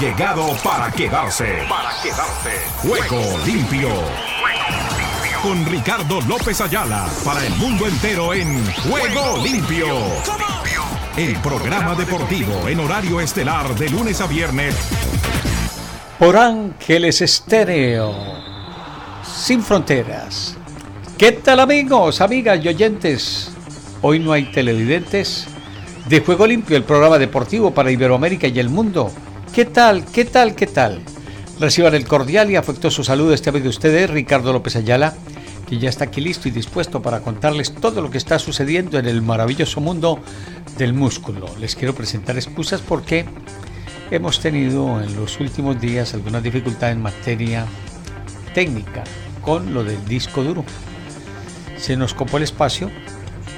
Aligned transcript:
llegado 0.00 0.56
para 0.64 0.90
quedarse. 0.90 1.58
Para 1.68 1.90
quedarse. 2.02 2.50
Juego 2.78 3.38
limpio. 3.44 3.90
Con 5.42 5.66
Ricardo 5.66 6.22
López 6.22 6.58
Ayala 6.62 7.06
para 7.22 7.44
el 7.44 7.54
mundo 7.56 7.86
entero 7.86 8.32
en 8.32 8.64
Juego 8.76 9.44
limpio. 9.44 9.88
El 11.18 11.36
programa 11.40 11.94
deportivo 11.94 12.66
en 12.66 12.80
horario 12.80 13.20
estelar 13.20 13.74
de 13.74 13.90
lunes 13.90 14.22
a 14.22 14.26
viernes. 14.26 14.74
Por 16.18 16.34
Ángeles 16.34 17.20
Estéreo. 17.20 18.14
Sin 19.22 19.62
fronteras. 19.62 20.56
¿Qué 21.18 21.32
tal 21.32 21.60
amigos, 21.60 22.22
amigas 22.22 22.58
y 22.64 22.68
oyentes? 22.68 23.52
Hoy 24.00 24.18
no 24.18 24.32
hay 24.32 24.50
televidentes 24.50 25.46
de 26.08 26.20
Juego 26.20 26.46
Limpio, 26.46 26.78
el 26.78 26.84
programa 26.84 27.18
deportivo 27.18 27.74
para 27.74 27.90
Iberoamérica 27.90 28.46
y 28.46 28.58
el 28.58 28.70
mundo. 28.70 29.12
¿Qué 29.52 29.64
tal? 29.64 30.04
¿Qué 30.04 30.24
tal? 30.24 30.54
¿Qué 30.54 30.68
tal? 30.68 31.02
Reciban 31.58 31.96
el 31.96 32.06
cordial 32.06 32.52
y 32.52 32.56
afectuoso 32.56 33.02
saludo 33.02 33.34
este 33.34 33.50
amigo 33.50 33.64
de 33.64 33.70
ustedes, 33.70 34.08
Ricardo 34.08 34.52
López 34.52 34.76
Ayala, 34.76 35.14
que 35.68 35.76
ya 35.78 35.88
está 35.88 36.04
aquí 36.04 36.20
listo 36.20 36.46
y 36.46 36.52
dispuesto 36.52 37.02
para 37.02 37.20
contarles 37.20 37.74
todo 37.74 38.00
lo 38.00 38.10
que 38.12 38.18
está 38.18 38.38
sucediendo 38.38 38.96
en 38.96 39.06
el 39.06 39.22
maravilloso 39.22 39.80
mundo 39.80 40.20
del 40.78 40.92
músculo. 40.92 41.48
Les 41.58 41.74
quiero 41.74 41.96
presentar 41.96 42.36
excusas 42.36 42.80
porque 42.80 43.24
hemos 44.12 44.38
tenido 44.38 45.02
en 45.02 45.16
los 45.16 45.40
últimos 45.40 45.80
días 45.80 46.14
alguna 46.14 46.40
dificultad 46.40 46.92
en 46.92 47.02
materia 47.02 47.66
técnica 48.54 49.02
con 49.42 49.74
lo 49.74 49.82
del 49.82 50.04
disco 50.04 50.44
duro. 50.44 50.64
Se 51.76 51.96
nos 51.96 52.14
copó 52.14 52.36
el 52.36 52.44
espacio, 52.44 52.88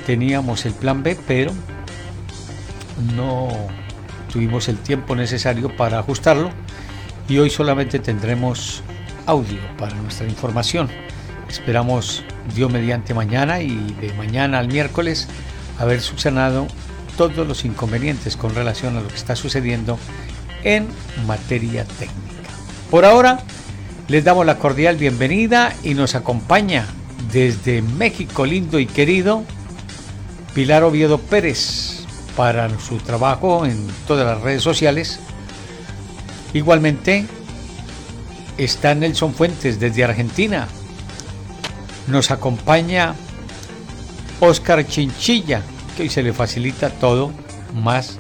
teníamos 0.07 0.65
el 0.65 0.73
plan 0.73 1.03
B, 1.03 1.19
pero 1.27 1.53
no 3.15 3.51
tuvimos 4.33 4.69
el 4.69 4.79
tiempo 4.79 5.15
necesario 5.15 5.77
para 5.77 5.99
ajustarlo 5.99 6.51
y 7.29 7.39
hoy 7.39 7.51
solamente 7.51 7.99
tendremos 7.99 8.83
audio 9.27 9.61
para 9.79 9.95
nuestra 9.97 10.27
información. 10.27 10.89
Esperamos 11.49 12.25
Dios 12.55 12.73
mediante 12.73 13.13
mañana 13.13 13.61
y 13.61 13.95
de 14.01 14.13
mañana 14.15 14.59
al 14.59 14.69
miércoles 14.69 15.29
haber 15.79 16.01
subsanado 16.01 16.67
todos 17.17 17.47
los 17.47 17.65
inconvenientes 17.65 18.37
con 18.37 18.55
relación 18.55 18.97
a 18.97 19.03
lo 19.03 19.09
que 19.09 19.17
está 19.17 19.37
sucediendo 19.37 19.99
en 20.65 20.89
materia 21.27 21.85
técnica. 21.85 22.49
Por 22.91 23.05
ahora, 23.05 23.41
les 24.09 24.25
damos 24.25 24.47
la 24.47 24.59
cordial 24.59 24.97
bienvenida 24.97 25.75
y 25.83 25.95
nos 25.95 26.15
acompaña 26.15 26.87
desde 27.33 27.83
México 27.83 28.47
lindo 28.47 28.79
y 28.79 28.87
querido 28.87 29.45
Pilar 30.55 30.85
Oviedo 30.85 31.19
Pérez 31.19 32.02
para 32.37 32.69
su 32.79 32.99
trabajo 32.99 33.67
en 33.67 33.87
todas 34.07 34.27
las 34.27 34.41
redes 34.41 34.63
sociales. 34.63 35.21
Igualmente 36.53 37.27
está 38.59 38.95
Nelson 38.95 39.35
Fuentes 39.35 39.81
desde 39.81 40.05
Argentina. 40.05 40.69
Nos 42.07 42.31
acompaña 42.31 43.15
Oscar 44.41 44.87
Chinchilla, 44.87 45.63
que 45.97 46.03
hoy 46.03 46.09
se 46.09 46.23
le 46.23 46.33
facilita 46.33 46.91
todo 46.91 47.33
más 47.75 48.19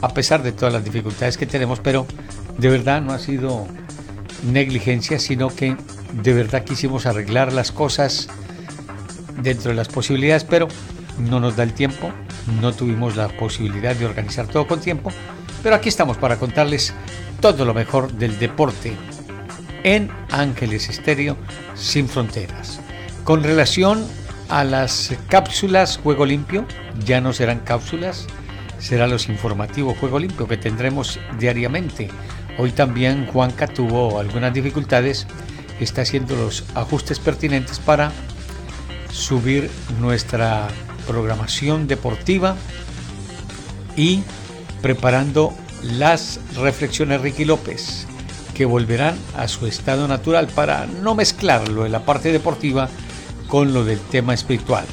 a 0.00 0.08
pesar 0.08 0.42
de 0.42 0.52
todas 0.52 0.74
las 0.74 0.84
dificultades 0.84 1.38
que 1.38 1.46
tenemos, 1.46 1.78
pero 1.80 2.06
de 2.58 2.68
verdad 2.68 3.00
no 3.00 3.12
ha 3.12 3.18
sido 3.18 3.66
negligencia, 4.42 5.18
sino 5.18 5.48
que 5.48 5.76
de 6.12 6.32
verdad 6.34 6.64
quisimos 6.64 7.06
arreglar 7.06 7.52
las 7.52 7.70
cosas 7.70 8.28
dentro 9.40 9.70
de 9.70 9.76
las 9.76 9.88
posibilidades, 9.88 10.44
pero 10.44 10.68
no 11.18 11.40
nos 11.40 11.56
da 11.56 11.62
el 11.62 11.72
tiempo, 11.72 12.10
no 12.60 12.72
tuvimos 12.72 13.16
la 13.16 13.28
posibilidad 13.28 13.94
de 13.94 14.06
organizar 14.06 14.46
todo 14.46 14.66
con 14.66 14.80
tiempo, 14.80 15.10
pero 15.62 15.76
aquí 15.76 15.88
estamos 15.88 16.16
para 16.16 16.36
contarles 16.36 16.94
todo 17.40 17.64
lo 17.64 17.74
mejor 17.74 18.12
del 18.12 18.38
deporte 18.38 18.94
en 19.84 20.10
Ángeles 20.30 20.88
Estéreo 20.88 21.36
sin 21.74 22.08
fronteras. 22.08 22.80
Con 23.24 23.42
relación 23.42 24.04
a 24.48 24.64
las 24.64 25.14
cápsulas 25.28 25.98
Juego 26.02 26.26
Limpio, 26.26 26.66
ya 27.04 27.20
no 27.20 27.32
serán 27.32 27.60
cápsulas, 27.60 28.26
será 28.78 29.06
los 29.06 29.28
informativos 29.28 29.96
Juego 29.98 30.18
Limpio 30.18 30.46
que 30.48 30.56
tendremos 30.56 31.18
diariamente. 31.38 32.08
Hoy 32.58 32.72
también 32.72 33.26
Juanca 33.26 33.66
tuvo 33.66 34.20
algunas 34.20 34.52
dificultades, 34.52 35.26
está 35.80 36.02
haciendo 36.02 36.36
los 36.36 36.64
ajustes 36.74 37.18
pertinentes 37.18 37.78
para 37.78 38.12
subir 39.10 39.70
nuestra 40.00 40.68
programación 41.12 41.88
deportiva 41.88 42.56
y 43.96 44.22
preparando 44.80 45.52
las 45.82 46.40
reflexiones 46.56 47.20
Ricky 47.20 47.44
López, 47.44 48.06
que 48.54 48.64
volverán 48.64 49.14
a 49.36 49.46
su 49.46 49.66
estado 49.66 50.08
natural 50.08 50.46
para 50.48 50.86
no 50.86 51.14
mezclarlo 51.14 51.84
en 51.84 51.92
la 51.92 52.06
parte 52.06 52.32
deportiva 52.32 52.88
con 53.46 53.74
lo 53.74 53.84
del 53.84 54.00
tema 54.00 54.32
espiritual. 54.32 54.86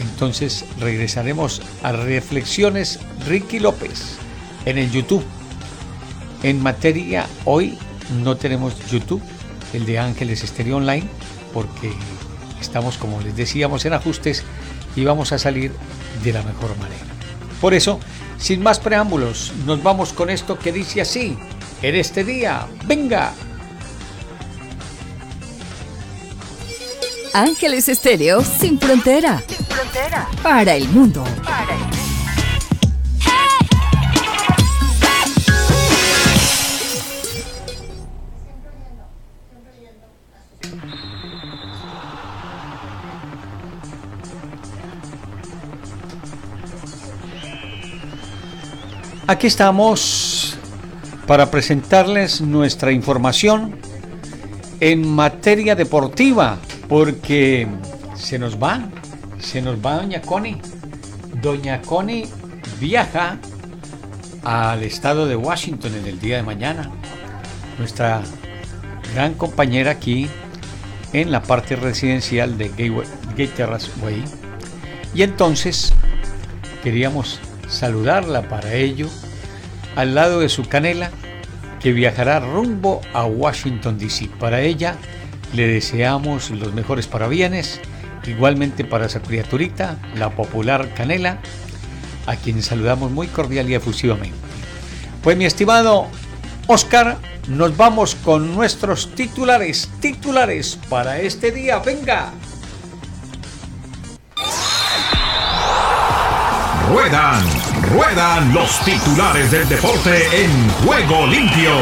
Entonces 0.00 0.66
regresaremos 0.78 1.62
a 1.82 1.92
Reflexiones 1.92 3.00
Ricky 3.26 3.58
López 3.58 4.16
en 4.66 4.76
el 4.76 4.90
YouTube. 4.90 5.24
En 6.42 6.62
materia, 6.62 7.26
hoy 7.46 7.78
no 8.22 8.36
tenemos 8.36 8.74
YouTube, 8.90 9.22
el 9.72 9.86
de 9.86 9.98
Ángeles 9.98 10.44
Estéreo 10.44 10.76
Online, 10.76 11.08
porque 11.54 11.90
estamos, 12.60 12.98
como 12.98 13.22
les 13.22 13.34
decíamos, 13.34 13.86
en 13.86 13.94
ajustes 13.94 14.44
y 14.96 15.04
vamos 15.04 15.32
a 15.32 15.38
salir 15.38 15.72
de 16.22 16.32
la 16.32 16.42
mejor 16.42 16.76
manera. 16.78 17.04
Por 17.60 17.74
eso, 17.74 18.00
sin 18.38 18.62
más 18.62 18.78
preámbulos, 18.78 19.52
nos 19.64 19.82
vamos 19.82 20.12
con 20.12 20.30
esto 20.30 20.58
que 20.58 20.72
dice 20.72 21.00
así, 21.00 21.36
en 21.82 21.94
este 21.94 22.24
día, 22.24 22.66
venga. 22.86 23.32
Ángeles 27.32 27.88
Estéreo 27.88 28.42
sin 28.42 28.78
frontera. 28.78 29.42
Sin 29.48 29.66
frontera. 29.66 30.28
Para 30.42 30.76
el 30.76 30.88
mundo. 30.88 31.24
Para 31.42 31.74
el 31.74 31.80
mundo. 31.80 32.03
Aquí 49.34 49.48
estamos 49.48 50.54
para 51.26 51.50
presentarles 51.50 52.40
nuestra 52.40 52.92
información 52.92 53.74
en 54.78 55.08
materia 55.08 55.74
deportiva, 55.74 56.56
porque 56.88 57.66
se 58.14 58.38
nos 58.38 58.62
va, 58.62 58.88
se 59.40 59.60
nos 59.60 59.84
va 59.84 59.96
Doña 59.96 60.22
Connie. 60.22 60.60
Doña 61.42 61.82
Connie 61.82 62.28
viaja 62.78 63.38
al 64.44 64.84
estado 64.84 65.26
de 65.26 65.34
Washington 65.34 65.96
en 65.96 66.06
el 66.06 66.20
día 66.20 66.36
de 66.36 66.44
mañana. 66.44 66.92
Nuestra 67.76 68.22
gran 69.16 69.34
compañera 69.34 69.90
aquí 69.90 70.28
en 71.12 71.32
la 71.32 71.42
parte 71.42 71.74
residencial 71.74 72.56
de 72.56 72.68
Gay 73.36 73.48
Terrace 73.48 73.90
Way. 74.00 74.22
Y 75.12 75.22
entonces 75.22 75.92
queríamos 76.84 77.40
saludarla 77.68 78.48
para 78.48 78.74
ello 78.74 79.08
al 79.96 80.14
lado 80.14 80.40
de 80.40 80.48
su 80.48 80.68
canela 80.68 81.10
que 81.80 81.92
viajará 81.92 82.40
rumbo 82.40 83.00
a 83.12 83.24
Washington 83.24 83.98
DC. 83.98 84.28
Para 84.40 84.62
ella 84.62 84.96
le 85.52 85.66
deseamos 85.68 86.50
los 86.50 86.72
mejores 86.72 87.06
parabienes, 87.06 87.80
igualmente 88.26 88.84
para 88.84 89.06
esa 89.06 89.20
criaturita, 89.20 89.98
la 90.16 90.30
popular 90.30 90.94
canela, 90.94 91.38
a 92.26 92.36
quien 92.36 92.62
saludamos 92.62 93.10
muy 93.10 93.26
cordial 93.26 93.68
y 93.68 93.74
efusivamente. 93.74 94.36
Pues 95.22 95.36
mi 95.36 95.44
estimado 95.44 96.08
Oscar, 96.66 97.18
nos 97.48 97.76
vamos 97.76 98.14
con 98.14 98.54
nuestros 98.54 99.14
titulares, 99.14 99.90
titulares 100.00 100.78
para 100.88 101.20
este 101.20 101.52
día. 101.52 101.78
Venga. 101.78 102.32
Ruedan, 106.94 107.44
ruedan 107.92 108.54
los 108.54 108.84
titulares 108.84 109.50
del 109.50 109.68
deporte 109.68 110.44
en 110.44 110.68
juego 110.86 111.26
limpio. 111.26 111.72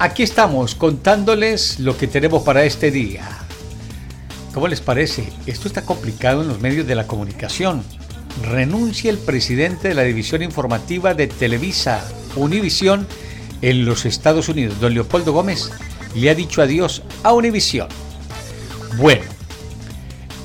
Aquí 0.00 0.24
estamos 0.24 0.74
contándoles 0.74 1.78
lo 1.78 1.96
que 1.96 2.08
tenemos 2.08 2.42
para 2.42 2.64
este 2.64 2.90
día. 2.90 3.28
¿Cómo 4.54 4.66
les 4.66 4.80
parece? 4.80 5.32
Esto 5.46 5.68
está 5.68 5.82
complicado 5.82 6.42
en 6.42 6.48
los 6.48 6.60
medios 6.60 6.84
de 6.84 6.96
la 6.96 7.06
comunicación. 7.06 7.84
Renuncia 8.42 9.08
el 9.08 9.18
presidente 9.18 9.86
de 9.86 9.94
la 9.94 10.02
división 10.02 10.42
informativa 10.42 11.14
de 11.14 11.28
Televisa, 11.28 12.04
Univisión, 12.34 13.06
en 13.62 13.84
los 13.84 14.04
Estados 14.04 14.48
Unidos. 14.48 14.80
Don 14.80 14.92
Leopoldo 14.92 15.32
Gómez 15.32 15.70
le 16.16 16.28
ha 16.28 16.34
dicho 16.34 16.60
adiós 16.60 17.04
a 17.22 17.32
Univisión. 17.32 17.86
Bueno, 18.96 19.35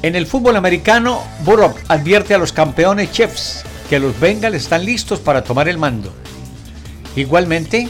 en 0.04 0.16
el 0.16 0.26
fútbol 0.26 0.56
americano, 0.56 1.24
Burrow 1.44 1.74
advierte 1.88 2.34
a 2.34 2.40
los 2.40 2.52
campeones 2.52 3.12
Chiefs 3.12 3.64
que 3.90 4.00
los 4.00 4.20
Bengals 4.20 4.56
están 4.56 4.84
listos 4.84 5.20
para 5.20 5.44
tomar 5.44 5.70
el 5.70 5.78
mando. 5.78 6.12
Igualmente, 7.16 7.88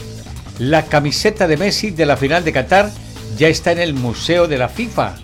la 0.58 0.84
camiseta 0.84 1.46
de 1.46 1.56
Messi 1.56 1.90
de 1.90 2.04
la 2.04 2.16
final 2.16 2.44
de 2.44 2.52
Qatar 2.52 2.90
ya 3.38 3.48
está 3.48 3.72
en 3.72 3.78
el 3.78 3.94
Museo 3.94 4.46
de 4.46 4.58
la 4.58 4.68
FIFA. 4.68 5.14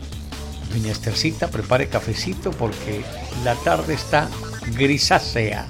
Doña 0.73 0.93
Estercita, 0.93 1.49
prepare 1.49 1.89
cafecito 1.89 2.51
porque 2.53 3.03
la 3.45 3.55
tarde 3.57 3.95
está 3.95 4.29
grisácea. 4.77 5.67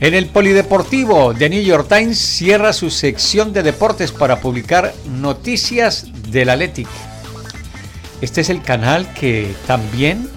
En 0.00 0.14
el 0.14 0.26
Polideportivo 0.26 1.34
de 1.34 1.48
New 1.48 1.62
York 1.62 1.88
Times 1.88 2.18
cierra 2.18 2.72
su 2.72 2.90
sección 2.90 3.52
de 3.52 3.62
deportes 3.62 4.12
para 4.12 4.40
publicar 4.40 4.94
noticias 5.06 6.06
del 6.30 6.48
Athletic. 6.50 6.88
Este 8.20 8.42
es 8.42 8.50
el 8.50 8.60
canal 8.62 9.12
que 9.14 9.54
también 9.66 10.28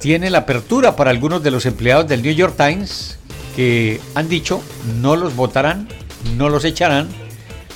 tiene 0.00 0.30
la 0.30 0.38
apertura 0.38 0.96
para 0.96 1.10
algunos 1.10 1.42
de 1.42 1.52
los 1.52 1.64
empleados 1.64 2.08
del 2.08 2.22
New 2.22 2.34
York 2.34 2.54
Times 2.56 3.18
que 3.54 4.00
han 4.14 4.28
dicho 4.28 4.60
no 5.00 5.14
los 5.14 5.36
votarán, 5.36 5.88
no 6.36 6.48
los 6.48 6.64
echarán, 6.64 7.08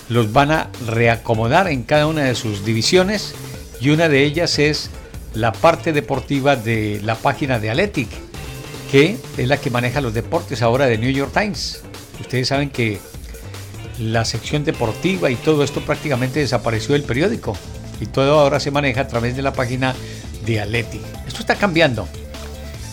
los 0.08 0.32
van 0.32 0.50
a 0.50 0.70
reacomodar 0.88 1.68
en 1.68 1.84
cada 1.84 2.08
una 2.08 2.24
de 2.24 2.34
sus 2.34 2.64
divisiones 2.64 3.34
y 3.80 3.90
una 3.90 4.08
de 4.08 4.24
ellas 4.24 4.58
es 4.58 4.90
la 5.34 5.52
parte 5.52 5.92
deportiva 5.92 6.56
de 6.56 7.00
la 7.04 7.14
página 7.14 7.60
de 7.60 7.70
Athletic, 7.70 8.08
que 8.90 9.16
es 9.38 9.48
la 9.48 9.58
que 9.58 9.70
maneja 9.70 10.00
los 10.00 10.14
deportes 10.14 10.62
ahora 10.62 10.86
de 10.86 10.98
New 10.98 11.12
York 11.12 11.32
Times. 11.32 11.82
Ustedes 12.20 12.48
saben 12.48 12.70
que 12.70 12.98
la 14.00 14.24
sección 14.24 14.64
deportiva 14.64 15.30
y 15.30 15.36
todo 15.36 15.62
esto 15.62 15.80
prácticamente 15.80 16.40
desapareció 16.40 16.94
del 16.94 17.04
periódico 17.04 17.56
y 18.00 18.06
todo 18.06 18.40
ahora 18.40 18.60
se 18.60 18.70
maneja 18.70 19.02
a 19.02 19.08
través 19.08 19.36
de 19.36 19.42
la 19.42 19.52
página 19.52 19.94
de 20.44 20.60
Athletic. 20.60 21.02
Esto 21.26 21.40
está 21.40 21.54
cambiando. 21.56 22.08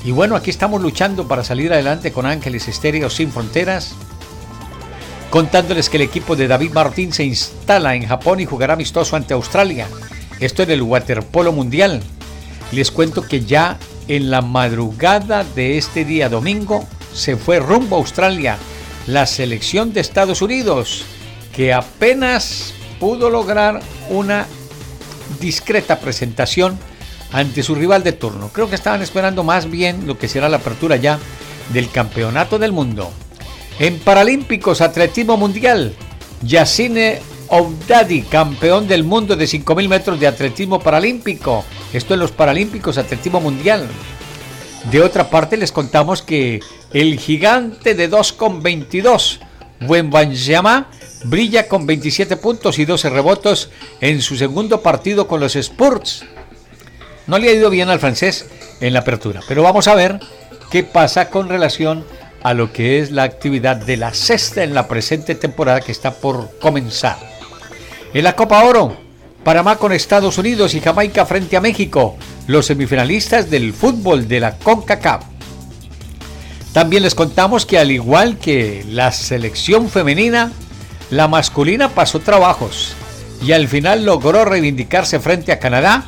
Y 0.03 0.11
bueno, 0.11 0.35
aquí 0.35 0.49
estamos 0.49 0.81
luchando 0.81 1.27
para 1.27 1.43
salir 1.43 1.73
adelante 1.73 2.11
con 2.11 2.25
Ángeles 2.25 2.67
Estéreo 2.67 3.09
sin 3.09 3.31
fronteras, 3.31 3.93
contándoles 5.29 5.89
que 5.89 5.97
el 5.97 6.03
equipo 6.03 6.35
de 6.35 6.47
David 6.47 6.71
Martín 6.71 7.11
se 7.11 7.23
instala 7.23 7.95
en 7.95 8.07
Japón 8.07 8.39
y 8.39 8.45
jugará 8.45 8.73
amistoso 8.73 9.15
ante 9.15 9.33
Australia. 9.33 9.87
Esto 10.39 10.63
en 10.63 10.71
el 10.71 10.83
waterpolo 10.83 11.51
mundial. 11.51 12.01
Les 12.71 12.91
cuento 12.91 13.21
que 13.21 13.41
ya 13.41 13.77
en 14.07 14.29
la 14.29 14.41
madrugada 14.41 15.43
de 15.43 15.77
este 15.77 16.05
día 16.05 16.29
domingo 16.29 16.85
se 17.13 17.35
fue 17.35 17.59
rumbo 17.59 17.95
a 17.95 17.99
Australia 17.99 18.57
la 19.07 19.25
selección 19.25 19.93
de 19.93 20.01
Estados 20.01 20.41
Unidos, 20.41 21.05
que 21.55 21.73
apenas 21.73 22.73
pudo 22.99 23.29
lograr 23.29 23.79
una 24.09 24.45
discreta 25.39 25.99
presentación 25.99 26.77
ante 27.31 27.63
su 27.63 27.75
rival 27.75 28.03
de 28.03 28.13
turno. 28.13 28.49
Creo 28.53 28.69
que 28.69 28.75
estaban 28.75 29.01
esperando 29.01 29.43
más 29.43 29.69
bien 29.69 30.07
lo 30.07 30.17
que 30.17 30.27
será 30.27 30.49
la 30.49 30.57
apertura 30.57 30.95
ya 30.95 31.19
del 31.73 31.89
Campeonato 31.89 32.57
del 32.59 32.71
Mundo. 32.71 33.11
En 33.79 33.99
Paralímpicos 33.99 34.81
Atletismo 34.81 35.37
Mundial, 35.37 35.93
Yacine 36.41 37.19
Oudadi, 37.49 38.23
campeón 38.23 38.87
del 38.87 39.03
mundo 39.03 39.35
de 39.35 39.45
5.000 39.45 39.87
metros 39.87 40.19
de 40.19 40.27
atletismo 40.27 40.79
paralímpico. 40.79 41.63
Esto 41.93 42.13
en 42.13 42.19
los 42.19 42.31
Paralímpicos 42.31 42.97
Atletismo 42.97 43.39
Mundial. 43.39 43.87
De 44.91 45.01
otra 45.01 45.29
parte, 45.29 45.57
les 45.57 45.71
contamos 45.71 46.21
que 46.21 46.59
el 46.93 47.19
gigante 47.19 47.93
de 47.93 48.09
2,22, 48.09 49.39
Wembanyama, 49.81 50.89
brilla 51.23 51.67
con 51.67 51.85
27 51.85 52.37
puntos 52.37 52.79
y 52.79 52.85
12 52.85 53.09
rebotos 53.09 53.69
en 54.01 54.21
su 54.21 54.35
segundo 54.35 54.81
partido 54.81 55.27
con 55.27 55.39
los 55.39 55.55
Spurs. 55.55 56.25
No 57.27 57.37
le 57.37 57.49
ha 57.49 57.53
ido 57.53 57.69
bien 57.69 57.89
al 57.89 57.99
francés 57.99 58.47
en 58.79 58.93
la 58.93 58.99
apertura, 58.99 59.41
pero 59.47 59.63
vamos 59.63 59.87
a 59.87 59.95
ver 59.95 60.19
qué 60.71 60.83
pasa 60.83 61.29
con 61.29 61.49
relación 61.49 62.05
a 62.43 62.53
lo 62.53 62.71
que 62.71 62.99
es 62.99 63.11
la 63.11 63.23
actividad 63.23 63.77
de 63.77 63.97
la 63.97 64.13
sexta 64.13 64.63
en 64.63 64.73
la 64.73 64.87
presente 64.87 65.35
temporada 65.35 65.81
que 65.81 65.91
está 65.91 66.11
por 66.11 66.57
comenzar. 66.59 67.17
En 68.13 68.23
la 68.23 68.35
Copa 68.35 68.63
Oro, 68.63 68.95
Panamá 69.43 69.77
con 69.77 69.91
Estados 69.91 70.37
Unidos 70.37 70.73
y 70.73 70.81
Jamaica 70.81 71.25
frente 71.25 71.57
a 71.57 71.61
México, 71.61 72.17
los 72.47 72.65
semifinalistas 72.65 73.49
del 73.49 73.73
fútbol 73.73 74.27
de 74.27 74.39
la 74.39 74.57
CONCACAF. 74.57 75.23
También 76.73 77.03
les 77.03 77.15
contamos 77.15 77.65
que 77.65 77.79
al 77.79 77.91
igual 77.91 78.37
que 78.37 78.85
la 78.87 79.11
selección 79.11 79.89
femenina, 79.89 80.51
la 81.09 81.27
masculina 81.27 81.89
pasó 81.89 82.19
trabajos 82.19 82.93
y 83.41 83.51
al 83.51 83.67
final 83.67 84.05
logró 84.05 84.45
reivindicarse 84.45 85.19
frente 85.19 85.51
a 85.51 85.59
Canadá 85.59 86.05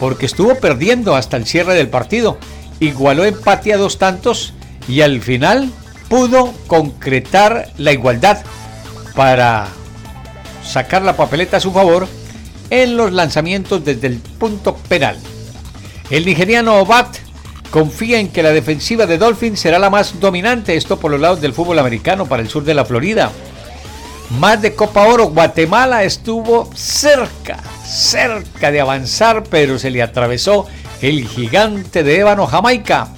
porque 0.00 0.26
estuvo 0.26 0.54
perdiendo 0.54 1.16
hasta 1.16 1.36
el 1.36 1.46
cierre 1.46 1.74
del 1.74 1.88
partido, 1.88 2.38
igualó 2.80 3.24
empate 3.24 3.72
a 3.72 3.78
dos 3.78 3.98
tantos 3.98 4.54
y 4.86 5.00
al 5.00 5.20
final 5.20 5.70
pudo 6.08 6.54
concretar 6.66 7.68
la 7.76 7.92
igualdad 7.92 8.38
para 9.14 9.68
sacar 10.64 11.02
la 11.02 11.16
papeleta 11.16 11.56
a 11.56 11.60
su 11.60 11.72
favor 11.72 12.06
en 12.70 12.96
los 12.96 13.12
lanzamientos 13.12 13.84
desde 13.84 14.06
el 14.06 14.18
punto 14.18 14.76
penal. 14.76 15.18
El 16.10 16.24
nigeriano 16.24 16.76
Obat 16.76 17.16
confía 17.70 18.18
en 18.18 18.28
que 18.28 18.42
la 18.42 18.50
defensiva 18.50 19.06
de 19.06 19.18
Dolphins 19.18 19.60
será 19.60 19.78
la 19.78 19.90
más 19.90 20.20
dominante, 20.20 20.76
esto 20.76 20.98
por 20.98 21.10
los 21.10 21.20
lados 21.20 21.40
del 21.40 21.52
fútbol 21.52 21.78
americano 21.78 22.26
para 22.26 22.42
el 22.42 22.48
sur 22.48 22.64
de 22.64 22.74
la 22.74 22.84
Florida. 22.84 23.30
Más 24.30 24.60
de 24.60 24.74
Copa 24.74 25.06
Oro, 25.06 25.30
Guatemala 25.30 26.04
estuvo 26.04 26.70
cerca, 26.74 27.60
cerca 27.86 28.70
de 28.70 28.78
avanzar, 28.78 29.44
pero 29.44 29.78
se 29.78 29.90
le 29.90 30.02
atravesó 30.02 30.66
el 31.00 31.26
gigante 31.26 32.02
de 32.02 32.18
ébano 32.18 32.46
Jamaica. 32.46 33.08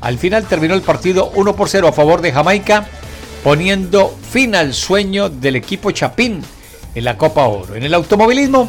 Al 0.00 0.18
final 0.18 0.44
terminó 0.44 0.74
el 0.74 0.82
partido 0.82 1.30
1 1.36 1.54
por 1.54 1.68
0 1.68 1.86
a 1.86 1.92
favor 1.92 2.20
de 2.20 2.32
Jamaica, 2.32 2.88
poniendo 3.44 4.12
fin 4.28 4.56
al 4.56 4.74
sueño 4.74 5.28
del 5.28 5.54
equipo 5.54 5.92
Chapín 5.92 6.42
en 6.96 7.04
la 7.04 7.16
Copa 7.16 7.46
Oro. 7.46 7.76
En 7.76 7.84
el 7.84 7.94
automovilismo, 7.94 8.68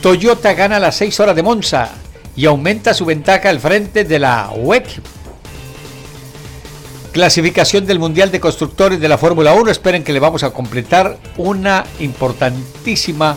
Toyota 0.00 0.54
gana 0.54 0.78
las 0.80 0.96
6 0.96 1.20
horas 1.20 1.36
de 1.36 1.42
Monza 1.42 1.90
y 2.36 2.46
aumenta 2.46 2.94
su 2.94 3.04
ventaja 3.04 3.50
al 3.50 3.60
frente 3.60 4.04
de 4.04 4.18
la 4.18 4.50
WEC. 4.56 5.02
Clasificación 7.18 7.84
del 7.84 7.98
Mundial 7.98 8.30
de 8.30 8.38
Constructores 8.38 9.00
de 9.00 9.08
la 9.08 9.18
Fórmula 9.18 9.52
1. 9.52 9.72
Esperen 9.72 10.04
que 10.04 10.12
le 10.12 10.20
vamos 10.20 10.44
a 10.44 10.50
completar 10.50 11.18
una 11.36 11.84
importantísima 11.98 13.36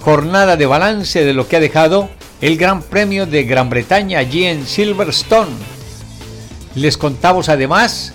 jornada 0.00 0.56
de 0.56 0.66
balance 0.66 1.24
de 1.24 1.32
lo 1.32 1.46
que 1.46 1.54
ha 1.54 1.60
dejado 1.60 2.08
el 2.40 2.56
Gran 2.56 2.82
Premio 2.82 3.24
de 3.26 3.44
Gran 3.44 3.70
Bretaña 3.70 4.18
allí 4.18 4.46
en 4.46 4.66
Silverstone. 4.66 5.52
Les 6.74 6.98
contamos 6.98 7.48
además 7.48 8.14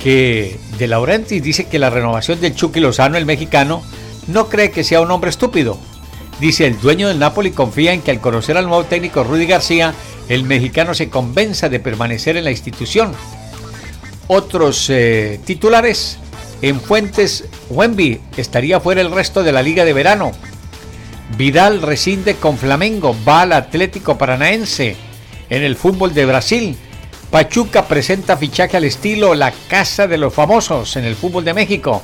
que 0.00 0.60
De 0.78 0.86
Laurentiis 0.86 1.42
dice 1.42 1.64
que 1.64 1.80
la 1.80 1.90
renovación 1.90 2.40
del 2.40 2.54
Chucky 2.54 2.78
Lozano, 2.78 3.18
el 3.18 3.26
mexicano, 3.26 3.82
no 4.28 4.48
cree 4.48 4.70
que 4.70 4.84
sea 4.84 5.00
un 5.00 5.10
hombre 5.10 5.30
estúpido. 5.30 5.76
Dice 6.38 6.68
el 6.68 6.78
dueño 6.78 7.08
del 7.08 7.18
Napoli 7.18 7.50
confía 7.50 7.94
en 7.94 8.00
que 8.00 8.12
al 8.12 8.20
conocer 8.20 8.56
al 8.56 8.68
nuevo 8.68 8.84
técnico 8.84 9.24
Rudy 9.24 9.46
García, 9.46 9.92
el 10.28 10.44
mexicano 10.44 10.94
se 10.94 11.10
convenza 11.10 11.68
de 11.68 11.80
permanecer 11.80 12.36
en 12.36 12.44
la 12.44 12.52
institución. 12.52 13.10
Otros 14.28 14.90
eh, 14.90 15.38
titulares, 15.44 16.18
en 16.62 16.80
Fuentes, 16.80 17.44
Wemby 17.70 18.20
estaría 18.36 18.80
fuera 18.80 19.00
el 19.00 19.12
resto 19.12 19.42
de 19.42 19.52
la 19.52 19.62
liga 19.62 19.84
de 19.84 19.92
verano. 19.92 20.32
Vidal 21.36 21.82
rescinde 21.82 22.36
con 22.36 22.56
Flamengo, 22.58 23.14
va 23.26 23.42
al 23.42 23.52
Atlético 23.52 24.16
Paranaense. 24.16 24.96
En 25.48 25.62
el 25.62 25.76
fútbol 25.76 26.14
de 26.14 26.26
Brasil, 26.26 26.76
Pachuca 27.30 27.86
presenta 27.86 28.36
fichaje 28.36 28.76
al 28.76 28.84
estilo 28.84 29.34
La 29.34 29.52
Casa 29.68 30.06
de 30.06 30.18
los 30.18 30.32
Famosos 30.32 30.96
en 30.96 31.04
el 31.04 31.14
fútbol 31.14 31.44
de 31.44 31.54
México. 31.54 32.02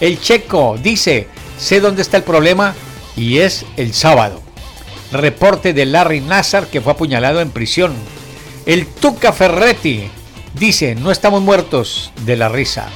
El 0.00 0.20
checo 0.20 0.76
dice, 0.82 1.28
sé 1.58 1.80
dónde 1.80 2.02
está 2.02 2.16
el 2.16 2.22
problema 2.22 2.74
y 3.16 3.38
es 3.38 3.66
el 3.76 3.92
sábado. 3.92 4.40
Reporte 5.12 5.72
de 5.72 5.86
Larry 5.86 6.20
Nassar 6.20 6.66
que 6.68 6.80
fue 6.80 6.92
apuñalado 6.92 7.40
en 7.40 7.50
prisión. 7.50 7.92
El 8.66 8.86
Tuca 8.86 9.32
Ferretti 9.32 10.08
dice, 10.54 10.94
no 10.94 11.10
estamos 11.10 11.42
muertos 11.42 12.12
de 12.24 12.36
la 12.36 12.48
risa. 12.48 12.88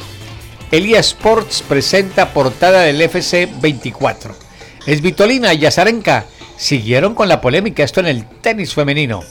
Elia 0.70 0.98
Sports 1.00 1.62
presenta 1.66 2.32
portada 2.32 2.80
del 2.82 3.00
FC 3.00 3.48
24. 3.60 4.34
Esvitolina 4.86 5.54
y 5.54 5.58
Yazarenka 5.58 6.26
siguieron 6.56 7.14
con 7.14 7.28
la 7.28 7.40
polémica, 7.40 7.84
esto 7.84 8.00
en 8.00 8.06
el 8.06 8.26
tenis 8.26 8.74
femenino. 8.74 9.22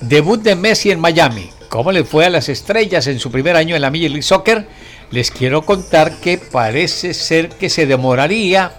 Debut 0.00 0.42
de 0.42 0.56
Messi 0.56 0.90
en 0.90 1.00
Miami. 1.00 1.50
¿Cómo 1.68 1.90
le 1.90 2.04
fue 2.04 2.26
a 2.26 2.30
las 2.30 2.48
estrellas 2.48 3.06
en 3.06 3.18
su 3.18 3.30
primer 3.30 3.56
año 3.56 3.74
en 3.74 3.82
la 3.82 3.90
Major 3.90 4.22
Soccer? 4.22 4.68
Les 5.10 5.30
quiero 5.30 5.62
contar 5.62 6.20
que 6.20 6.38
parece 6.38 7.14
ser 7.14 7.48
que 7.48 7.68
se 7.70 7.86
demoraría 7.86 8.72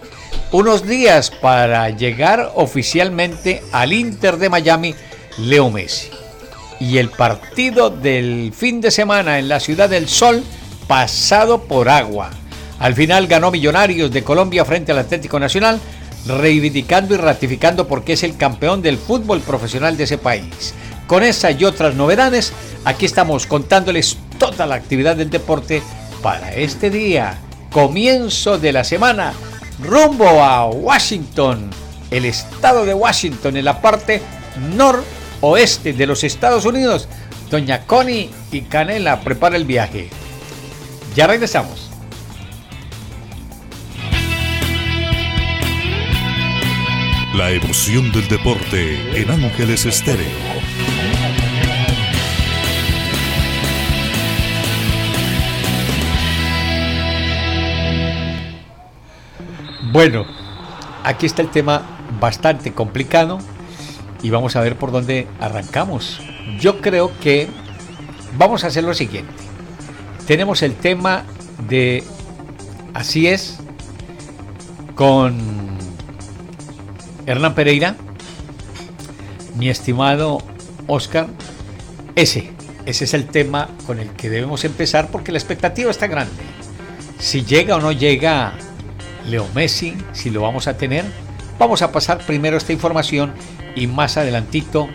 unos 0.52 0.88
días 0.88 1.32
para 1.32 1.90
llegar 1.90 2.52
oficialmente 2.56 3.62
al 3.72 3.94
Inter 3.94 4.38
de 4.38 4.50
Miami 4.50 4.96
Leo 5.38 5.70
Messi. 5.70 6.10
Y 6.80 6.98
el 6.98 7.10
partido 7.10 7.90
del 7.90 8.54
fin 8.54 8.82
de 8.82 8.92
semana 8.92 9.40
en 9.40 9.48
la 9.48 9.60
Ciudad 9.60 9.90
del 9.90 10.08
Sol 10.08 10.44
pasado 10.88 11.64
por 11.64 11.90
agua. 11.90 12.32
Al 12.80 12.94
final 12.94 13.28
ganó 13.28 13.52
Millonarios 13.52 14.12
de 14.12 14.24
Colombia 14.24 14.66
frente 14.66 14.92
al 14.92 15.00
Atlético 15.00 15.40
Nacional, 15.40 15.80
reivindicando 16.26 17.14
y 17.14 17.18
ratificando 17.18 17.88
porque 17.88 18.14
es 18.14 18.24
el 18.24 18.36
campeón 18.36 18.82
del 18.82 18.98
fútbol 18.98 19.42
profesional 19.42 19.96
de 19.96 20.04
ese 20.04 20.18
país. 20.18 20.74
Con 21.08 21.24
esa 21.24 21.52
y 21.52 21.64
otras 21.64 21.96
novedades, 21.96 22.52
aquí 22.84 23.06
estamos 23.06 23.46
contándoles 23.46 24.18
toda 24.38 24.66
la 24.66 24.76
actividad 24.76 25.16
del 25.16 25.30
deporte 25.30 25.82
para 26.22 26.54
este 26.56 26.90
día, 26.90 27.38
comienzo 27.72 28.58
de 28.58 28.74
la 28.74 28.84
semana, 28.84 29.34
rumbo 29.84 30.28
a 30.44 30.66
Washington, 30.66 31.70
el 32.10 32.26
estado 32.26 32.86
de 32.86 32.94
Washington, 32.94 33.58
en 33.58 33.66
la 33.66 33.82
parte 33.82 34.22
noroeste 35.42 35.94
de 35.94 36.08
los 36.08 36.24
Estados 36.24 36.66
Unidos. 36.66 37.08
Doña 37.50 37.86
Connie 37.86 38.32
y 38.52 38.62
Canela 38.62 39.22
prepara 39.22 39.56
el 39.56 39.66
viaje. 39.66 40.10
Ya 41.16 41.28
regresamos. 41.28 41.92
La 47.36 47.52
emoción 47.52 48.12
del 48.12 48.28
deporte 48.28 49.22
en 49.22 49.30
Ángeles 49.30 49.86
Estéreo. 49.86 50.26
Bueno, 59.92 60.26
aquí 61.04 61.26
está 61.26 61.42
el 61.42 61.50
tema 61.50 61.84
bastante 62.20 62.74
complicado 62.74 63.40
y 64.26 64.32
vamos 64.32 64.56
a 64.56 64.62
ver 64.62 64.76
por 64.76 64.92
dónde 64.92 65.28
arrancamos. 65.40 66.20
Yo 66.60 66.82
creo 66.82 67.12
que 67.20 67.48
vamos 68.40 68.64
a 68.64 68.68
hacer 68.68 68.84
lo 68.84 68.96
siguiente. 68.96 69.32
Tenemos 70.26 70.64
el 70.64 70.74
tema 70.74 71.26
de 71.70 72.04
Así 72.96 73.28
es 73.28 73.60
con 74.96 75.38
Hernán 77.28 77.54
Pereira, 77.54 77.96
mi 79.58 79.70
estimado 79.70 80.40
Oscar. 80.88 81.28
Ese, 82.16 82.52
ese 82.88 83.04
es 83.04 83.14
el 83.14 83.28
tema 83.28 83.70
con 83.86 84.00
el 84.00 84.10
que 84.10 84.32
debemos 84.32 84.66
empezar 84.66 85.12
porque 85.12 85.32
la 85.32 85.38
expectativa 85.38 85.92
está 85.92 86.08
grande. 86.08 86.34
Si 87.20 87.46
llega 87.46 87.76
o 87.76 87.80
no 87.80 87.92
llega 87.92 88.54
Leo 89.28 89.48
Messi, 89.54 89.96
si 90.14 90.32
lo 90.32 90.42
vamos 90.42 90.68
a 90.68 90.78
tener, 90.78 91.06
vamos 91.60 91.84
a 91.84 91.92
pasar 91.92 92.18
primero 92.26 92.58
esta 92.58 92.74
información 92.74 93.32
y 93.76 93.88
más 93.88 94.18
adelantito 94.18 94.90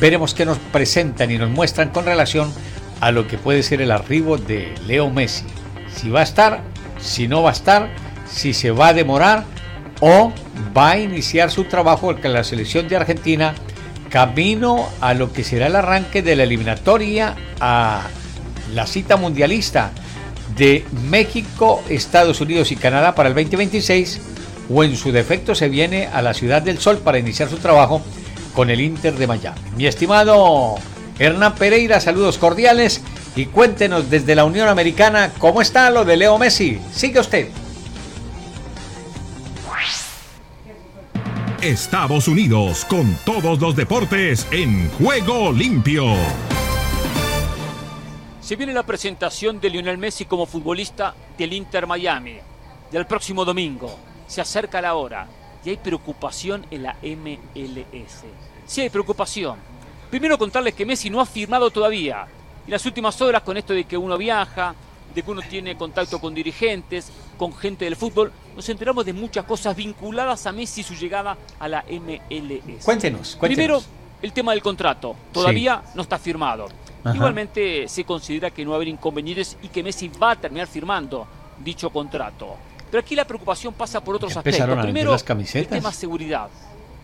veremos 0.00 0.34
qué 0.34 0.46
nos 0.46 0.58
presentan 0.58 1.30
y 1.30 1.38
nos 1.38 1.50
muestran 1.50 1.90
con 1.90 2.04
relación 2.04 2.52
a 3.00 3.10
lo 3.10 3.26
que 3.26 3.38
puede 3.38 3.62
ser 3.62 3.82
el 3.82 3.90
arribo 3.90 4.38
de 4.38 4.74
Leo 4.86 5.10
Messi. 5.10 5.44
Si 5.94 6.08
va 6.08 6.20
a 6.20 6.24
estar, 6.24 6.62
si 7.00 7.28
no 7.28 7.42
va 7.42 7.50
a 7.50 7.52
estar, 7.52 7.88
si 8.30 8.54
se 8.54 8.70
va 8.70 8.88
a 8.88 8.94
demorar 8.94 9.44
o 10.00 10.32
va 10.76 10.92
a 10.92 10.98
iniciar 10.98 11.50
su 11.50 11.64
trabajo 11.64 12.14
con 12.20 12.32
la 12.32 12.44
selección 12.44 12.88
de 12.88 12.96
Argentina 12.96 13.54
camino 14.08 14.88
a 15.00 15.14
lo 15.14 15.32
que 15.32 15.42
será 15.42 15.66
el 15.66 15.76
arranque 15.76 16.22
de 16.22 16.36
la 16.36 16.42
eliminatoria 16.42 17.34
a 17.60 18.02
la 18.74 18.86
cita 18.86 19.16
mundialista 19.16 19.90
de 20.56 20.84
México, 21.08 21.82
Estados 21.88 22.40
Unidos 22.40 22.72
y 22.72 22.76
Canadá 22.76 23.14
para 23.14 23.30
el 23.30 23.34
2026 23.34 24.20
o 24.72 24.84
en 24.84 24.96
su 24.96 25.12
defecto 25.12 25.54
se 25.54 25.68
viene 25.68 26.06
a 26.06 26.22
la 26.22 26.34
Ciudad 26.34 26.62
del 26.62 26.78
Sol 26.78 26.98
para 26.98 27.18
iniciar 27.18 27.48
su 27.48 27.56
trabajo 27.56 28.02
con 28.54 28.70
el 28.70 28.80
Inter 28.80 29.14
de 29.14 29.26
Miami. 29.26 29.60
Mi 29.76 29.86
estimado 29.86 30.76
Hernán 31.18 31.54
Pereira, 31.54 32.00
saludos 32.00 32.38
cordiales 32.38 33.02
y 33.36 33.46
cuéntenos 33.46 34.10
desde 34.10 34.34
la 34.34 34.44
Unión 34.44 34.68
Americana 34.68 35.32
cómo 35.38 35.62
está 35.62 35.90
lo 35.90 36.04
de 36.04 36.16
Leo 36.16 36.38
Messi. 36.38 36.80
Sigue 36.92 37.20
usted. 37.20 37.48
Estados 41.62 42.26
Unidos 42.26 42.84
con 42.86 43.16
todos 43.24 43.60
los 43.60 43.76
deportes 43.76 44.48
en 44.50 44.90
juego 44.90 45.52
limpio. 45.52 46.16
Se 48.40 48.56
viene 48.56 48.72
la 48.72 48.82
presentación 48.82 49.60
de 49.60 49.70
Lionel 49.70 49.96
Messi 49.96 50.24
como 50.24 50.44
futbolista 50.44 51.14
del 51.38 51.52
Inter 51.52 51.86
Miami 51.86 52.38
del 52.90 53.06
próximo 53.06 53.44
domingo. 53.44 53.96
Se 54.26 54.40
acerca 54.40 54.82
la 54.82 54.94
hora 54.94 55.28
y 55.64 55.70
hay 55.70 55.76
preocupación 55.76 56.66
en 56.70 56.82
la 56.84 56.96
MLS. 57.02 58.24
Sí 58.66 58.80
hay 58.80 58.90
preocupación 58.90 59.72
Primero 60.12 60.36
contarles 60.36 60.74
que 60.74 60.84
Messi 60.84 61.08
no 61.08 61.22
ha 61.22 61.24
firmado 61.24 61.70
todavía. 61.70 62.26
Y 62.66 62.70
las 62.70 62.84
últimas 62.84 63.18
horas 63.22 63.40
con 63.40 63.56
esto 63.56 63.72
de 63.72 63.84
que 63.84 63.96
uno 63.96 64.18
viaja, 64.18 64.74
de 65.14 65.22
que 65.22 65.30
uno 65.30 65.40
tiene 65.40 65.74
contacto 65.74 66.20
con 66.20 66.34
dirigentes, 66.34 67.10
con 67.38 67.54
gente 67.54 67.86
del 67.86 67.96
fútbol, 67.96 68.30
nos 68.54 68.68
enteramos 68.68 69.06
de 69.06 69.14
muchas 69.14 69.46
cosas 69.46 69.74
vinculadas 69.74 70.46
a 70.46 70.52
Messi 70.52 70.82
y 70.82 70.84
su 70.84 70.94
llegada 70.94 71.38
a 71.58 71.66
la 71.66 71.82
MLS. 71.88 72.84
Cuéntenos, 72.84 73.36
cuéntenos. 73.36 73.38
Primero, 73.40 73.82
el 74.20 74.34
tema 74.34 74.52
del 74.52 74.60
contrato. 74.60 75.16
Todavía 75.32 75.82
no 75.94 76.02
está 76.02 76.18
firmado. 76.18 76.68
Igualmente 77.14 77.88
se 77.88 78.04
considera 78.04 78.50
que 78.50 78.66
no 78.66 78.72
va 78.72 78.76
a 78.76 78.80
haber 78.80 78.88
inconvenientes 78.88 79.56
y 79.62 79.68
que 79.68 79.82
Messi 79.82 80.08
va 80.22 80.32
a 80.32 80.36
terminar 80.36 80.66
firmando 80.66 81.26
dicho 81.64 81.88
contrato. 81.88 82.56
Pero 82.92 83.00
aquí 83.00 83.16
la 83.16 83.24
preocupación 83.24 83.72
pasa 83.72 84.04
por 84.04 84.16
otros 84.16 84.36
aspectos. 84.36 84.82
Primero, 84.82 85.16
el 85.16 85.66
tema 85.66 85.90
seguridad. 85.92 86.50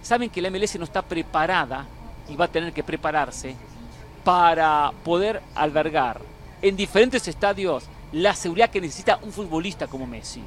Saben 0.03 0.29
que 0.29 0.43
la 0.43 0.51
MLS 0.51 0.77
no 0.77 0.85
está 0.85 1.01
preparada 1.01 1.87
y 2.29 2.37
va 2.37 2.45
a 2.45 2.49
tener 2.49 2.75
que 2.75 2.85
prepararse 2.85 3.57
para 4.23 4.93
poder 5.03 5.41
albergar 5.55 6.21
en 6.61 6.77
diferentes 6.77 7.27
estadios 7.27 7.85
la 8.13 8.35
seguridad 8.35 8.69
que 8.69 8.83
necesita 8.83 9.19
un 9.23 9.33
futbolista 9.33 9.87
como 9.87 10.07
Messi. 10.07 10.43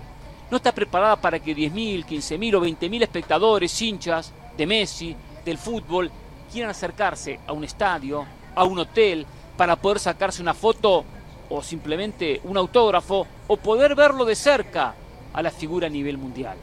No 0.51 0.57
está 0.57 0.71
preparada 0.71 1.15
para 1.15 1.39
que 1.39 1.55
10.000, 1.55 2.05
15.000 2.05 2.55
o 2.57 2.61
20.000 2.61 3.01
espectadores, 3.01 3.81
hinchas 3.81 4.31
de 4.55 4.67
Messi, 4.67 5.15
del 5.43 5.57
fútbol, 5.57 6.11
quieran 6.51 6.69
acercarse 6.69 7.39
a 7.47 7.53
un 7.53 7.63
estadio, 7.63 8.27
a 8.53 8.63
un 8.63 8.77
hotel, 8.77 9.25
para 9.57 9.75
poder 9.75 9.97
sacarse 9.97 10.39
una 10.39 10.53
foto 10.53 11.03
o 11.49 11.63
simplemente 11.63 12.41
un 12.43 12.57
autógrafo 12.57 13.25
o 13.47 13.57
poder 13.57 13.95
verlo 13.95 14.23
de 14.23 14.35
cerca 14.35 14.93
a 15.33 15.41
la 15.41 15.51
figura 15.51 15.87
a 15.87 15.89
nivel 15.89 16.17
mundial. 16.17 16.57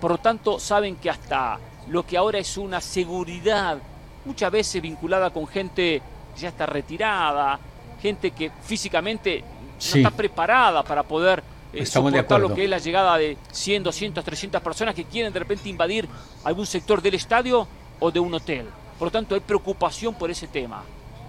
Por 0.00 0.10
lo 0.12 0.18
tanto, 0.18 0.58
saben 0.58 0.96
que 0.96 1.10
hasta 1.10 1.58
lo 1.88 2.04
que 2.06 2.16
ahora 2.16 2.38
es 2.38 2.56
una 2.56 2.80
seguridad 2.80 3.78
muchas 4.24 4.50
veces 4.50 4.80
vinculada 4.80 5.30
con 5.30 5.46
gente 5.46 6.02
que 6.34 6.40
ya 6.40 6.48
está 6.48 6.66
retirada, 6.66 7.58
gente 8.00 8.30
que 8.30 8.50
físicamente 8.62 9.42
no 9.42 9.96
está 9.96 10.10
preparada 10.10 10.82
para 10.82 11.02
poder 11.02 11.42
eh, 11.72 11.84
soportar 11.84 12.40
lo 12.40 12.54
que 12.54 12.64
es 12.64 12.70
la 12.70 12.78
llegada 12.78 13.16
de 13.18 13.36
100, 13.52 13.82
200, 13.82 14.24
300 14.24 14.62
personas 14.62 14.94
que 14.94 15.04
quieren 15.04 15.32
de 15.32 15.40
repente 15.40 15.68
invadir 15.68 16.08
algún 16.44 16.66
sector 16.66 17.02
del 17.02 17.14
estadio 17.14 17.66
o 18.00 18.10
de 18.10 18.20
un 18.20 18.32
hotel. 18.34 18.66
Por 18.98 19.08
lo 19.08 19.12
tanto, 19.12 19.34
hay 19.34 19.40
preocupación 19.40 20.14
por 20.14 20.30
ese 20.30 20.46
tema. 20.46 20.84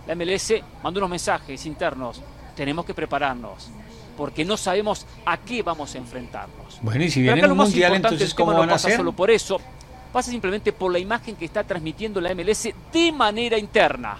La 0.07 0.15
MLS 0.15 0.53
mandó 0.83 0.99
unos 0.99 1.09
mensajes 1.09 1.65
internos. 1.65 2.21
Tenemos 2.55 2.85
que 2.85 2.93
prepararnos 2.93 3.69
porque 4.17 4.45
no 4.45 4.57
sabemos 4.57 5.05
a 5.25 5.37
qué 5.37 5.63
vamos 5.63 5.95
a 5.95 5.97
enfrentarnos. 5.97 6.79
Bueno, 6.81 7.03
y 7.03 7.11
si 7.11 7.21
viene 7.21 7.41
el 7.41 7.53
mundial, 7.53 7.95
entonces 7.95 8.33
¿cómo 8.33 8.53
van 8.53 8.69
a 8.69 8.75
hacer? 8.75 8.97
Solo 8.97 9.13
por 9.13 9.31
eso 9.31 9.59
pasa 10.11 10.31
simplemente 10.31 10.71
por 10.71 10.93
la 10.93 10.99
imagen 10.99 11.35
que 11.35 11.43
está 11.43 11.63
transmitiendo 11.63 12.21
la 12.21 12.33
MLS 12.33 12.69
de 12.93 13.11
manera 13.11 13.57
interna. 13.57 14.17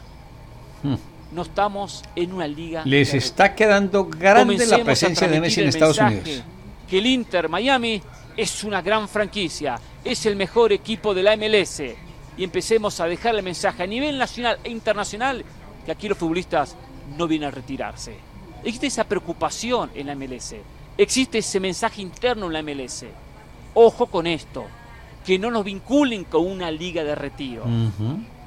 Hmm. 0.83 0.95
No 1.31 1.43
estamos 1.43 2.03
en 2.15 2.33
una 2.33 2.47
liga. 2.47 2.83
Les 2.85 3.13
está 3.13 3.55
quedando 3.55 4.05
grande 4.05 4.65
la 4.67 4.83
presencia 4.83 5.27
de 5.27 5.39
Messi 5.39 5.61
en 5.61 5.69
Estados 5.69 5.97
Unidos. 5.97 6.43
Que 6.89 6.97
el 6.99 7.05
Inter 7.05 7.49
Miami 7.49 8.01
es 8.37 8.63
una 8.63 8.81
gran 8.81 9.07
franquicia, 9.07 9.79
es 10.03 10.25
el 10.25 10.35
mejor 10.35 10.73
equipo 10.73 11.13
de 11.13 11.23
la 11.23 11.35
MLS. 11.37 11.81
Y 12.37 12.43
empecemos 12.43 12.99
a 12.99 13.05
dejar 13.05 13.35
el 13.35 13.43
mensaje 13.43 13.83
a 13.83 13.87
nivel 13.87 14.17
nacional 14.17 14.59
e 14.63 14.69
internacional 14.69 15.45
que 15.85 15.91
aquí 15.91 16.09
los 16.09 16.17
futbolistas 16.17 16.75
no 17.17 17.27
vienen 17.27 17.47
a 17.47 17.51
retirarse. 17.51 18.17
Existe 18.65 18.87
esa 18.87 19.03
preocupación 19.03 19.91
en 19.93 20.07
la 20.07 20.15
MLS. 20.15 20.55
Existe 20.97 21.37
ese 21.37 21.59
mensaje 21.59 22.01
interno 22.01 22.47
en 22.47 22.53
la 22.53 22.63
MLS. 22.63 23.05
Ojo 23.75 24.07
con 24.07 24.25
esto 24.25 24.65
que 25.23 25.37
no 25.37 25.51
nos 25.51 25.63
vinculen 25.63 26.23
con 26.23 26.45
una 26.45 26.71
liga 26.71 27.03
de 27.03 27.13
retiro. 27.13 27.63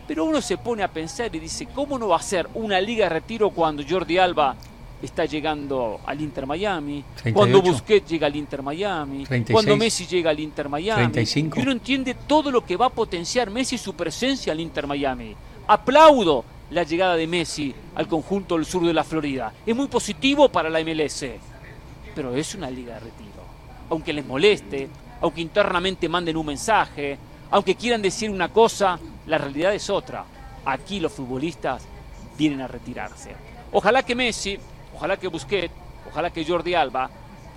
Pero 0.09 0.25
uno 0.25 0.41
se 0.41 0.59
pone 0.59 0.83
a 0.83 0.89
pensar 0.89 1.35
y 1.35 1.39
dice, 1.39 1.67
¿cómo 1.67 1.99
no 1.99 2.09
va 2.09 2.17
a 2.17 2.23
ser 2.23 2.49
una 2.55 2.81
liga 2.81 3.05
de 3.05 3.11
retiro 3.11 3.51
cuando 3.51 3.85
Jordi 3.89 4.19
Alba 4.19 4.57
está 5.01 5.25
llegando 5.27 6.01
al 6.05 6.21
Inter 6.21 6.47
Miami, 6.47 7.05
cuando 7.33 7.63
Busquets 7.63 8.11
llega 8.11 8.27
al 8.27 8.35
Inter 8.35 8.63
Miami, 8.63 9.25
cuando 9.51 9.77
Messi 9.77 10.07
llega 10.07 10.31
al 10.31 10.41
Inter 10.41 10.69
Miami. 10.69 11.13
Y 11.25 11.61
uno 11.61 11.73
entiende 11.73 12.15
todo 12.27 12.51
lo 12.51 12.65
que 12.65 12.77
va 12.77 12.87
a 12.87 12.91
potenciar 12.91 13.51
Messi 13.51 13.77
y 13.77 13.79
su 13.79 13.95
presencia 13.95 14.53
al 14.53 14.59
Inter 14.59 14.87
Miami. 14.87 15.37
Aplaudo 15.69 16.45
la 16.71 16.83
llegada 16.83 17.17
de 17.17 17.27
Messi 17.27 17.75
al 17.95 18.07
conjunto 18.07 18.57
del 18.57 18.67
sur 18.67 18.85
de 18.85 18.93
la 18.93 19.05
Florida. 19.05 19.53
Es 19.65 19.75
muy 19.75 19.89
positivo 19.89 20.49
para 20.49 20.69
la 20.69 20.81
MLS, 20.81 21.25
pero 22.15 22.35
es 22.35 22.55
una 22.55 22.71
liga 22.71 22.95
de 22.95 23.01
retiro. 23.01 23.29
Aunque 23.91 24.13
les 24.13 24.27
moleste, 24.27 24.89
aunque 25.21 25.41
internamente 25.41 26.09
manden 26.09 26.37
un 26.37 26.47
mensaje, 26.47 27.19
aunque 27.51 27.75
quieran 27.75 28.03
decir 28.03 28.31
una 28.31 28.51
cosa, 28.51 28.99
la 29.27 29.39
realidad 29.39 29.75
es 29.75 29.89
otra. 29.89 30.25
Aquí 30.65 31.01
los 31.01 31.13
futbolistas 31.13 31.85
vienen 32.37 32.61
a 32.61 32.69
retirarse. 32.69 33.35
Ojalá 33.73 34.03
que 34.03 34.15
Messi, 34.15 34.59
ojalá 34.95 35.17
que 35.17 35.29
Busquets, 35.29 35.73
ojalá 36.09 36.31
que 36.31 36.45
Jordi 36.45 36.75
Alba, 36.75 37.11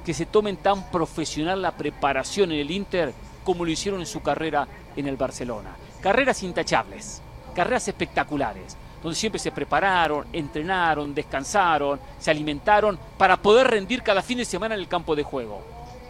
que 0.06 0.14
se 0.14 0.26
tomen 0.26 0.58
tan 0.58 0.90
profesional 0.90 1.62
la 1.62 1.72
preparación 1.72 2.52
en 2.52 2.60
el 2.60 2.72
Inter 2.72 3.14
como 3.44 3.66
lo 3.66 3.72
hicieron 3.72 4.00
en 4.00 4.06
su 4.06 4.22
carrera 4.22 4.68
en 4.96 5.08
el 5.08 5.18
Barcelona. 5.18 5.76
Carreras 6.02 6.42
intachables, 6.44 7.22
carreras 7.54 7.88
espectaculares. 7.88 8.78
Donde 9.02 9.16
siempre 9.16 9.40
se 9.40 9.52
prepararon, 9.52 10.28
entrenaron, 10.32 11.14
descansaron, 11.14 12.00
se 12.20 12.32
alimentaron 12.32 13.00
para 13.18 13.38
poder 13.38 13.68
rendir 13.68 14.04
cada 14.04 14.22
fin 14.22 14.38
de 14.38 14.46
semana 14.46 14.76
en 14.76 14.82
el 14.82 14.88
campo 14.88 15.16
de 15.16 15.24
juego. 15.24 15.62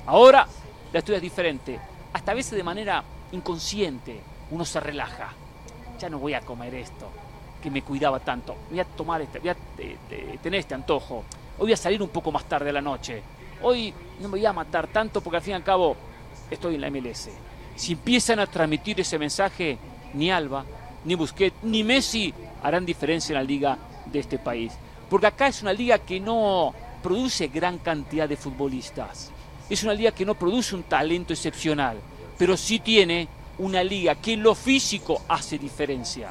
Ahora 0.06 0.48
la 0.92 1.00
historia 1.00 1.18
es 1.18 1.22
diferente, 1.22 1.80
hasta 2.14 2.32
a 2.32 2.36
veces 2.36 2.52
de 2.52 2.64
manera 2.64 3.04
inconsciente 3.32 4.20
uno 4.52 4.66
se 4.66 4.80
relaja. 4.80 5.34
Ya 6.00 6.10
no 6.10 6.20
voy 6.20 6.34
a 6.34 6.42
comer 6.42 6.74
esto, 6.76 7.10
que 7.62 7.72
me 7.72 7.82
cuidaba 7.82 8.20
tanto, 8.20 8.56
voy 8.70 8.80
a 8.80 8.86
tomar 8.86 9.22
este, 9.22 9.40
voy 9.40 9.50
a 9.50 9.56
tener 10.42 10.60
este 10.60 10.74
antojo, 10.74 11.24
hoy 11.58 11.66
voy 11.66 11.74
a 11.74 11.78
salir 11.78 12.02
un 12.02 12.10
poco 12.10 12.32
más 12.32 12.44
tarde 12.46 12.72
a 12.72 12.74
la 12.74 12.82
noche, 12.82 13.22
hoy 13.62 13.94
no 14.20 14.28
me 14.28 14.38
voy 14.38 14.46
a 14.46 14.54
matar 14.54 14.88
tanto 14.88 15.22
porque 15.22 15.38
al 15.38 15.44
fin 15.44 15.52
y 15.52 15.56
al 15.56 15.64
cabo 15.64 15.96
estoy 16.50 16.76
en 16.76 16.82
la 16.82 16.90
MLS. 16.90 17.30
Si 17.76 17.94
empiezan 17.94 18.40
a 18.40 18.48
transmitir 18.48 19.00
ese 19.00 19.18
mensaje, 19.18 19.78
ni 20.14 20.30
Alba, 20.30 20.66
ni 21.06 21.16
Busquets, 21.16 21.56
ni 21.64 21.84
Messi 21.84 22.34
harán 22.64 22.86
diferencia 22.86 23.34
en 23.34 23.40
la 23.40 23.44
liga 23.44 23.78
de 24.06 24.20
este 24.20 24.38
país. 24.38 24.74
Porque 25.10 25.28
acá 25.28 25.48
es 25.48 25.62
una 25.62 25.74
liga 25.74 26.00
que 26.00 26.20
no 26.20 26.74
produce 27.02 27.48
gran 27.48 27.80
cantidad 27.80 28.30
de 28.30 28.38
futbolistas. 28.38 29.32
Es 29.70 29.84
una 29.84 29.94
liga 29.94 30.12
que 30.12 30.26
no 30.26 30.36
produce 30.36 30.76
un 30.76 30.84
talento 30.84 31.34
excepcional, 31.34 31.98
pero 32.38 32.56
sí 32.58 32.80
tiene 32.80 33.28
una 33.58 33.84
liga 33.84 34.16
que 34.16 34.34
en 34.34 34.44
lo 34.44 34.56
físico 34.56 35.22
hace 35.28 35.58
diferencia. 35.58 36.30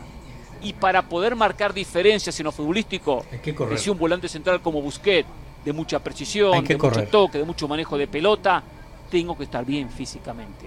Y 0.63 0.75
para 0.75 1.03
poder 1.03 1.37
marcar 1.37 1.73
diferencias 1.73 2.39
en 2.39 2.45
lo 2.45 2.53
futbolístico, 2.53 3.25
es 3.73 3.89
un 3.89 3.99
volante 3.99 4.29
central 4.29 4.61
como 4.61 4.83
Busquets, 4.83 5.29
de 5.65 5.73
mucha 5.73 5.99
precisión, 5.99 6.65
de 6.65 6.77
mucho 6.77 7.05
toque, 7.05 7.39
de 7.39 7.45
mucho 7.45 7.69
manejo 7.69 7.99
de 7.99 8.07
pelota, 8.07 8.63
tengo 9.11 9.37
que 9.37 9.45
estar 9.45 9.65
bien 9.65 9.91
físicamente. 9.91 10.67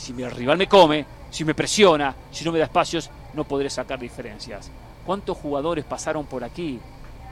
Si 0.00 0.14
mi 0.14 0.26
rival 0.26 0.56
me 0.56 0.66
come, 0.66 1.04
si 1.28 1.44
me 1.44 1.54
presiona, 1.54 2.14
si 2.30 2.42
no 2.42 2.52
me 2.52 2.58
da 2.58 2.64
espacios, 2.64 3.10
no 3.34 3.44
podré 3.44 3.68
sacar 3.68 3.98
diferencias. 3.98 4.70
¿Cuántos 5.04 5.36
jugadores 5.36 5.84
pasaron 5.84 6.24
por 6.24 6.42
aquí 6.42 6.80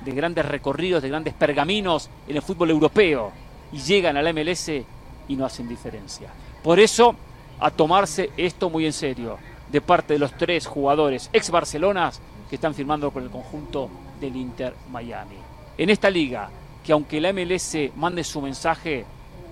de 0.04 0.12
grandes 0.12 0.44
recorridos, 0.44 1.02
de 1.02 1.08
grandes 1.08 1.32
pergaminos 1.32 2.10
en 2.28 2.36
el 2.36 2.42
fútbol 2.42 2.68
europeo 2.68 3.32
y 3.72 3.78
llegan 3.78 4.18
a 4.18 4.22
la 4.22 4.34
MLS 4.34 4.68
y 4.68 5.34
no 5.34 5.46
hacen 5.46 5.66
diferencia? 5.66 6.28
Por 6.62 6.78
eso, 6.78 7.16
a 7.58 7.70
tomarse 7.70 8.32
esto 8.36 8.68
muy 8.68 8.84
en 8.84 8.92
serio 8.92 9.38
de 9.72 9.80
parte 9.80 10.12
de 10.12 10.18
los 10.18 10.36
tres 10.36 10.66
jugadores 10.66 11.30
ex 11.32 11.50
Barcelonas 11.50 12.20
que 12.50 12.56
están 12.56 12.74
firmando 12.74 13.10
con 13.10 13.22
el 13.22 13.30
conjunto 13.30 13.88
del 14.20 14.36
Inter 14.36 14.74
Miami. 14.92 15.36
En 15.78 15.88
esta 15.88 16.10
liga, 16.10 16.50
que 16.84 16.92
aunque 16.92 17.18
la 17.18 17.32
MLS 17.32 17.76
mande 17.96 18.22
su 18.24 18.42
mensaje, 18.42 19.06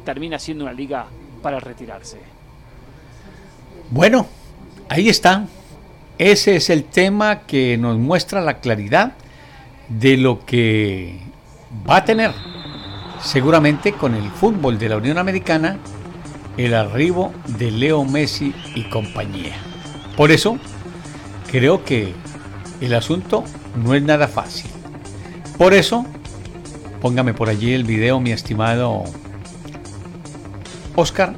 termina 0.04 0.38
siendo 0.38 0.64
una 0.64 0.74
liga 0.74 1.06
para 1.40 1.60
retirarse. 1.60 2.35
Bueno, 3.90 4.26
ahí 4.88 5.08
está. 5.08 5.46
Ese 6.18 6.56
es 6.56 6.70
el 6.70 6.84
tema 6.84 7.40
que 7.40 7.76
nos 7.76 7.98
muestra 7.98 8.40
la 8.40 8.58
claridad 8.58 9.12
de 9.88 10.16
lo 10.16 10.44
que 10.44 11.20
va 11.88 11.98
a 11.98 12.04
tener 12.04 12.32
seguramente 13.22 13.92
con 13.92 14.14
el 14.14 14.30
fútbol 14.30 14.78
de 14.78 14.88
la 14.88 14.96
Unión 14.96 15.18
Americana 15.18 15.78
el 16.56 16.74
arribo 16.74 17.32
de 17.58 17.70
Leo 17.70 18.04
Messi 18.04 18.54
y 18.74 18.84
compañía. 18.84 19.56
Por 20.16 20.32
eso 20.32 20.58
creo 21.50 21.84
que 21.84 22.14
el 22.80 22.94
asunto 22.94 23.44
no 23.76 23.94
es 23.94 24.02
nada 24.02 24.26
fácil. 24.26 24.70
Por 25.58 25.74
eso, 25.74 26.04
póngame 27.00 27.34
por 27.34 27.48
allí 27.48 27.72
el 27.72 27.84
video, 27.84 28.20
mi 28.20 28.32
estimado 28.32 29.04
Oscar, 30.94 31.36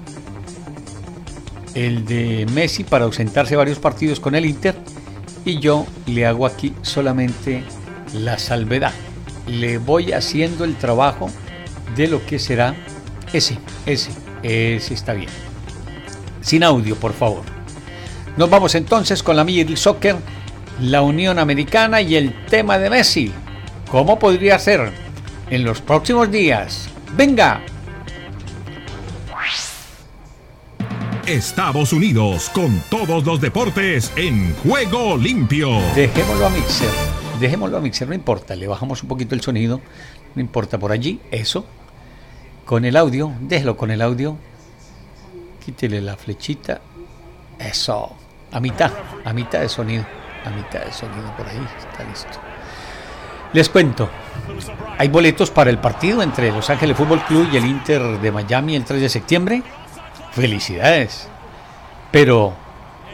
el 1.74 2.04
de 2.04 2.46
Messi 2.52 2.84
para 2.84 3.04
ausentarse 3.04 3.56
varios 3.56 3.78
partidos 3.78 4.20
con 4.20 4.34
el 4.34 4.46
Inter 4.46 4.74
y 5.44 5.58
yo 5.60 5.86
le 6.06 6.26
hago 6.26 6.46
aquí 6.46 6.74
solamente 6.82 7.62
la 8.12 8.38
salvedad. 8.38 8.92
Le 9.46 9.78
voy 9.78 10.12
haciendo 10.12 10.64
el 10.64 10.76
trabajo 10.76 11.30
de 11.96 12.08
lo 12.08 12.24
que 12.26 12.38
será 12.38 12.74
ese, 13.32 13.58
ese, 13.86 14.10
ese 14.42 14.94
está 14.94 15.14
bien. 15.14 15.30
Sin 16.40 16.62
audio, 16.62 16.96
por 16.96 17.12
favor. 17.12 17.42
Nos 18.36 18.48
vamos 18.50 18.74
entonces 18.74 19.22
con 19.22 19.36
la 19.36 19.44
Major 19.44 19.76
Soccer, 19.76 20.16
la 20.80 21.02
Unión 21.02 21.38
Americana 21.38 22.00
y 22.00 22.14
el 22.14 22.46
tema 22.46 22.78
de 22.78 22.90
Messi. 22.90 23.32
¿Cómo 23.90 24.18
podría 24.18 24.58
ser 24.58 24.92
en 25.50 25.64
los 25.64 25.80
próximos 25.80 26.30
días? 26.30 26.88
Venga, 27.16 27.62
Estados 31.28 31.92
Unidos 31.92 32.48
con 32.54 32.82
todos 32.88 33.26
los 33.26 33.38
deportes 33.38 34.10
en 34.16 34.54
juego 34.56 35.14
limpio. 35.18 35.78
Dejémoslo 35.94 36.46
a 36.46 36.48
Mixer, 36.48 36.88
dejémoslo 37.38 37.76
a 37.76 37.80
Mixer, 37.82 38.08
no 38.08 38.14
importa, 38.14 38.56
le 38.56 38.66
bajamos 38.66 39.02
un 39.02 39.10
poquito 39.10 39.34
el 39.34 39.42
sonido, 39.42 39.82
no 40.34 40.40
importa 40.40 40.78
por 40.78 40.90
allí, 40.90 41.20
eso. 41.30 41.66
Con 42.64 42.86
el 42.86 42.96
audio, 42.96 43.30
déjelo 43.42 43.76
con 43.76 43.90
el 43.90 44.00
audio, 44.00 44.38
quítele 45.62 46.00
la 46.00 46.16
flechita, 46.16 46.80
eso, 47.58 48.16
a 48.50 48.58
mitad, 48.58 48.90
a 49.22 49.34
mitad 49.34 49.60
de 49.60 49.68
sonido, 49.68 50.06
a 50.46 50.48
mitad 50.48 50.80
de 50.80 50.92
sonido 50.94 51.30
por 51.36 51.46
ahí, 51.46 51.60
está 51.78 52.04
listo. 52.04 52.38
Les 53.52 53.68
cuento, 53.68 54.08
hay 54.96 55.08
boletos 55.08 55.50
para 55.50 55.68
el 55.68 55.76
partido 55.76 56.22
entre 56.22 56.50
Los 56.52 56.70
Ángeles 56.70 56.96
Fútbol 56.96 57.22
Club 57.24 57.50
y 57.52 57.58
el 57.58 57.66
Inter 57.66 58.18
de 58.18 58.32
Miami 58.32 58.76
el 58.76 58.84
3 58.84 59.02
de 59.02 59.08
septiembre. 59.10 59.62
Felicidades. 60.32 61.28
Pero, 62.10 62.54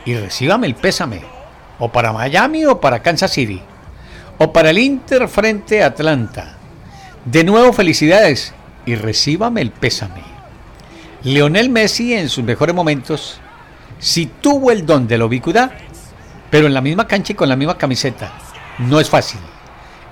y 0.04 0.14
recíbame 0.14 0.66
el 0.66 0.74
pésame. 0.74 1.22
O 1.78 1.90
para 1.90 2.12
Miami 2.12 2.64
o 2.64 2.80
para 2.80 3.02
Kansas 3.02 3.32
City. 3.32 3.60
O 4.38 4.52
para 4.52 4.70
el 4.70 4.78
Inter 4.78 5.28
frente 5.28 5.82
a 5.82 5.86
Atlanta. 5.86 6.56
De 7.24 7.44
nuevo, 7.44 7.72
felicidades. 7.72 8.54
Y 8.86 8.94
recíbame 8.94 9.60
el 9.60 9.70
pésame. 9.70 10.22
Leonel 11.24 11.70
Messi 11.70 12.12
en 12.12 12.28
sus 12.28 12.44
mejores 12.44 12.74
momentos, 12.74 13.40
si 13.98 14.26
tuvo 14.26 14.70
el 14.70 14.84
don 14.84 15.08
de 15.08 15.16
la 15.16 15.24
ubicuidad, 15.24 15.72
pero 16.50 16.66
en 16.66 16.74
la 16.74 16.82
misma 16.82 17.08
cancha 17.08 17.32
y 17.32 17.34
con 17.36 17.48
la 17.48 17.56
misma 17.56 17.78
camiseta. 17.78 18.30
No 18.78 19.00
es 19.00 19.08
fácil. 19.08 19.40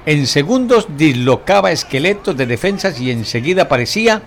En 0.06 0.26
segundos 0.26 0.86
dislocaba 0.96 1.70
esqueletos 1.70 2.36
de 2.36 2.46
defensas 2.46 2.98
y 2.98 3.10
enseguida 3.10 3.62
aparecía 3.62 4.22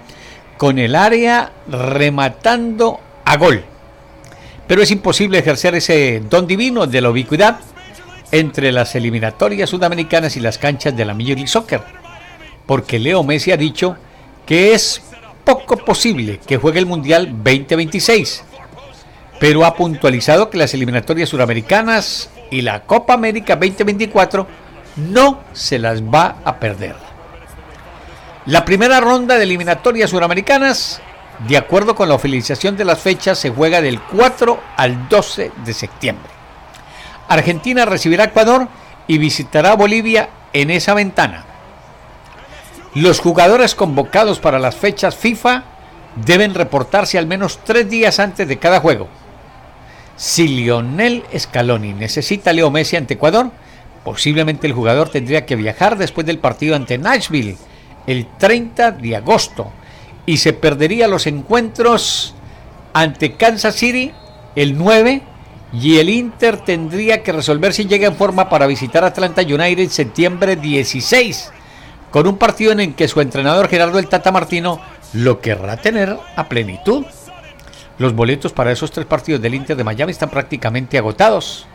con 0.58 0.80
el 0.80 0.96
área 0.96 1.52
rematando 1.68 3.00
a 3.26 3.38
gol. 3.38 3.64
Pero 4.68 4.82
es 4.82 4.92
imposible 4.92 5.40
ejercer 5.40 5.76
ese 5.76 6.22
don 6.30 6.48
divino 6.48 6.88
de 6.88 7.02
la 7.02 7.10
ubicuidad 7.10 7.60
entre 8.32 8.72
las 8.72 8.96
eliminatorias 8.96 9.70
sudamericanas 9.70 10.36
y 10.38 10.40
las 10.40 10.58
canchas 10.58 10.96
de 10.96 11.06
la 11.06 11.14
Major 11.14 11.36
League 11.36 11.48
Soccer, 11.48 11.82
porque 12.66 13.00
Leo 13.00 13.24
Messi 13.24 13.52
ha 13.52 13.58
dicho 13.58 13.96
que 14.46 14.74
es 14.74 15.02
poco 15.44 15.78
posible 15.78 16.40
que 16.46 16.58
juegue 16.58 16.80
el 16.80 16.86
Mundial 16.86 17.28
2026, 17.28 18.44
pero 19.40 19.66
ha 19.66 19.76
puntualizado 19.76 20.50
que 20.50 20.58
las 20.58 20.74
eliminatorias 20.74 21.30
sudamericanas 21.30 22.30
y 22.50 22.62
la 22.62 22.84
Copa 22.84 23.14
América 23.14 23.56
2024 23.56 24.48
no 24.98 25.40
se 25.54 25.78
las 25.78 26.02
va 26.02 26.38
a 26.44 26.60
perder. 26.60 26.96
La 28.46 28.64
primera 28.64 29.00
ronda 29.00 29.38
de 29.38 29.44
eliminatorias 29.44 30.12
suramericanas, 30.12 31.02
de 31.48 31.58
acuerdo 31.58 31.96
con 31.96 32.10
la 32.10 32.14
oficialización 32.14 32.78
de 32.78 32.86
las 32.86 33.00
fechas, 33.00 33.40
se 33.40 33.50
juega 33.50 33.82
del 33.82 34.00
4 34.00 34.60
al 34.78 35.10
12 35.10 35.52
de 35.66 35.74
septiembre. 35.74 36.30
Argentina 37.28 37.86
recibirá 37.86 38.26
a 38.26 38.28
Ecuador 38.28 38.68
y 39.08 39.18
visitará 39.18 39.74
Bolivia 39.74 40.30
en 40.54 40.70
esa 40.70 40.94
ventana. 40.94 41.44
Los 42.94 43.20
jugadores 43.20 43.74
convocados 43.74 44.38
para 44.40 44.60
las 44.60 44.76
fechas 44.76 45.16
FIFA 45.16 45.64
deben 46.16 46.54
reportarse 46.54 47.18
al 47.18 47.26
menos 47.26 47.60
tres 47.64 47.90
días 47.90 48.20
antes 48.20 48.48
de 48.48 48.60
cada 48.60 48.80
juego. 48.80 49.08
Si 50.18 50.48
Lionel 50.48 51.24
Scaloni 51.36 51.94
necesita 51.94 52.52
a 52.52 52.54
Leo 52.54 52.70
Messi 52.70 52.96
ante 52.96 53.16
Ecuador, 53.16 53.50
posiblemente 54.04 54.68
el 54.68 54.74
jugador 54.74 55.10
tendría 55.10 55.48
que 55.48 55.56
viajar 55.56 55.98
después 55.98 56.28
del 56.28 56.38
partido 56.38 56.76
ante 56.76 57.00
Nashville 57.00 57.58
el 58.08 58.28
30 58.38 58.92
de 58.92 59.16
agosto 59.16 59.72
y 60.26 60.38
se 60.38 60.54
perdería 60.54 61.08
los 61.08 61.28
encuentros 61.28 62.36
ante 62.94 63.34
Kansas 63.34 63.76
City 63.76 64.12
el 64.56 64.78
9 64.78 65.22
y 65.74 65.98
el 65.98 66.10
Inter 66.10 66.58
tendría 66.58 67.24
que 67.24 67.32
resolver 67.32 67.74
si 67.74 67.86
llega 67.86 68.08
en 68.08 68.16
forma 68.16 68.50
para 68.50 68.68
visitar 68.68 69.04
Atlanta 69.04 69.42
United 69.42 69.80
en 69.80 69.90
septiembre 69.90 70.56
16 70.56 71.52
con 72.12 72.28
un 72.28 72.38
partido 72.38 72.72
en 72.72 72.80
el 72.80 72.96
que 72.96 73.08
su 73.08 73.20
entrenador 73.20 73.68
Gerardo 73.68 74.00
el 74.00 74.08
Tata 74.08 74.32
Martino 74.32 74.80
lo 75.14 75.42
querrá 75.42 75.78
tener 75.78 76.18
a 76.36 76.48
plenitud. 76.48 77.06
Los 77.98 78.14
boletos 78.14 78.54
para 78.54 78.72
esos 78.72 78.92
tres 78.92 79.06
partidos 79.06 79.42
del 79.42 79.56
Inter 79.56 79.76
de 79.76 79.84
Miami 79.84 80.12
están 80.12 80.30
prácticamente 80.30 80.98
agotados. 80.98 81.68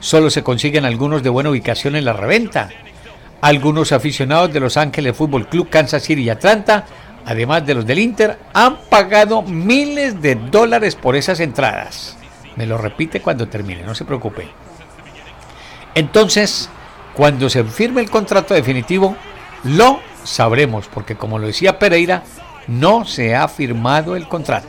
Solo 0.00 0.30
se 0.30 0.42
consiguen 0.42 0.84
algunos 0.84 1.22
de 1.22 1.30
buena 1.30 1.50
ubicación 1.50 1.96
en 1.96 2.04
la 2.04 2.12
reventa. 2.12 2.70
Algunos 3.44 3.92
aficionados 3.92 4.50
de 4.54 4.58
Los 4.58 4.78
Ángeles 4.78 5.14
Fútbol 5.14 5.46
Club, 5.46 5.68
Kansas 5.68 6.02
City 6.02 6.22
y 6.22 6.30
Atlanta, 6.30 6.86
además 7.26 7.66
de 7.66 7.74
los 7.74 7.84
del 7.84 7.98
Inter, 7.98 8.38
han 8.54 8.78
pagado 8.88 9.42
miles 9.42 10.22
de 10.22 10.34
dólares 10.34 10.96
por 10.96 11.14
esas 11.14 11.40
entradas. 11.40 12.16
Me 12.56 12.64
lo 12.64 12.78
repite 12.78 13.20
cuando 13.20 13.46
termine, 13.46 13.82
no 13.82 13.94
se 13.94 14.06
preocupe. 14.06 14.48
Entonces, 15.94 16.70
Cuando 17.12 17.50
se 17.50 17.62
firme 17.64 18.00
el 18.00 18.08
contrato 18.08 18.54
definitivo, 18.54 19.14
lo 19.62 20.00
sabremos, 20.24 20.88
porque 20.88 21.14
como 21.14 21.38
lo 21.38 21.46
decía 21.46 21.78
Pereira, 21.78 22.22
no 22.66 23.04
se 23.04 23.36
ha 23.36 23.46
firmado 23.46 24.16
el 24.16 24.26
contrato. 24.26 24.68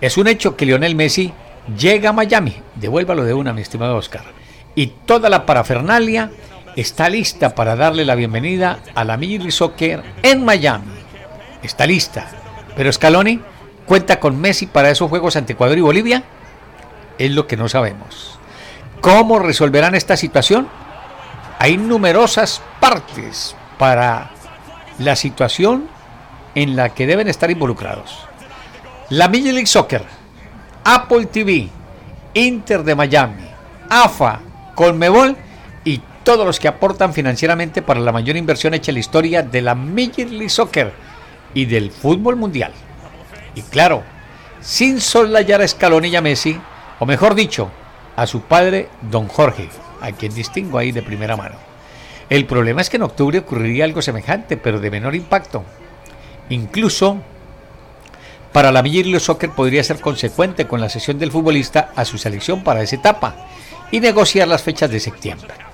Es 0.00 0.18
un 0.18 0.26
hecho 0.26 0.56
que 0.56 0.66
Lionel 0.66 0.96
Messi 0.96 1.32
llega 1.78 2.10
a 2.10 2.12
Miami, 2.12 2.56
devuélvalo 2.74 3.22
de 3.22 3.32
una, 3.32 3.52
mi 3.52 3.62
estimado 3.62 3.96
Oscar, 3.96 4.24
y 4.74 4.88
toda 4.88 5.30
la 5.30 5.46
parafernalia 5.46 6.32
está 6.76 7.08
lista 7.08 7.54
para 7.54 7.76
darle 7.76 8.04
la 8.04 8.14
bienvenida 8.14 8.78
a 8.94 9.04
la 9.04 9.16
Major 9.16 9.50
Soccer 9.52 10.02
en 10.22 10.44
Miami. 10.44 10.92
Está 11.62 11.86
lista, 11.86 12.28
pero 12.76 12.92
Scaloni 12.92 13.40
cuenta 13.86 14.18
con 14.18 14.40
Messi 14.40 14.66
para 14.66 14.90
esos 14.90 15.08
juegos 15.08 15.36
ante 15.36 15.52
Ecuador 15.52 15.76
y 15.78 15.82
Bolivia, 15.82 16.22
es 17.18 17.30
lo 17.30 17.46
que 17.46 17.56
no 17.56 17.68
sabemos. 17.68 18.38
¿Cómo 19.00 19.38
resolverán 19.38 19.94
esta 19.94 20.16
situación? 20.16 20.68
Hay 21.58 21.76
numerosas 21.76 22.62
partes 22.80 23.54
para 23.78 24.30
la 24.98 25.16
situación 25.16 25.88
en 26.54 26.76
la 26.76 26.90
que 26.90 27.06
deben 27.06 27.28
estar 27.28 27.50
involucrados. 27.50 28.26
La 29.10 29.28
Major 29.28 29.52
League 29.52 29.66
Soccer, 29.66 30.04
Apple 30.84 31.26
TV, 31.26 31.68
Inter 32.34 32.82
de 32.82 32.94
Miami, 32.94 33.44
AFA, 33.88 34.40
Colmebol 34.74 35.36
todos 36.24 36.46
los 36.46 36.60
que 36.60 36.68
aportan 36.68 37.12
financieramente 37.12 37.82
para 37.82 38.00
la 38.00 38.12
mayor 38.12 38.36
inversión 38.36 38.74
hecha 38.74 38.90
en 38.90 38.94
la 38.94 39.00
historia 39.00 39.42
de 39.42 39.62
la 39.62 39.74
Major 39.74 40.28
League 40.30 40.48
Soccer 40.48 40.92
y 41.54 41.66
del 41.66 41.90
fútbol 41.90 42.36
mundial. 42.36 42.72
Y 43.54 43.62
claro, 43.62 44.02
sin 44.60 45.00
soslayar 45.00 45.60
a 45.60 45.68
Scaloni 45.68 46.08
y 46.08 46.16
a 46.16 46.22
Messi, 46.22 46.58
o 46.98 47.06
mejor 47.06 47.34
dicho, 47.34 47.70
a 48.16 48.26
su 48.26 48.42
padre, 48.42 48.88
don 49.10 49.28
Jorge, 49.28 49.68
a 50.00 50.12
quien 50.12 50.34
distingo 50.34 50.78
ahí 50.78 50.92
de 50.92 51.02
primera 51.02 51.36
mano. 51.36 51.56
El 52.30 52.46
problema 52.46 52.80
es 52.80 52.88
que 52.88 52.96
en 52.96 53.02
octubre 53.02 53.38
ocurriría 53.38 53.84
algo 53.84 54.00
semejante, 54.00 54.56
pero 54.56 54.80
de 54.80 54.90
menor 54.90 55.14
impacto. 55.14 55.64
Incluso 56.48 57.18
para 58.52 58.70
la 58.70 58.82
Major 58.82 59.06
League 59.06 59.20
Soccer 59.20 59.50
podría 59.50 59.82
ser 59.82 60.00
consecuente 60.00 60.66
con 60.66 60.80
la 60.80 60.88
sesión 60.88 61.18
del 61.18 61.32
futbolista 61.32 61.90
a 61.96 62.04
su 62.04 62.18
selección 62.18 62.62
para 62.62 62.82
esa 62.82 62.96
etapa 62.96 63.46
y 63.90 64.00
negociar 64.00 64.48
las 64.48 64.62
fechas 64.62 64.90
de 64.90 65.00
septiembre. 65.00 65.71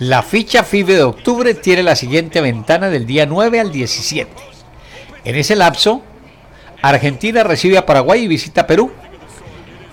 La 0.00 0.22
ficha 0.22 0.64
FIBE 0.64 0.94
de 0.94 1.02
octubre 1.02 1.52
tiene 1.52 1.82
la 1.82 1.94
siguiente 1.94 2.40
ventana 2.40 2.88
del 2.88 3.04
día 3.04 3.26
9 3.26 3.60
al 3.60 3.70
17. 3.70 4.32
En 5.26 5.36
ese 5.36 5.54
lapso, 5.54 6.00
Argentina 6.80 7.42
recibe 7.44 7.76
a 7.76 7.84
Paraguay 7.84 8.22
y 8.22 8.28
visita 8.28 8.66
Perú. 8.66 8.90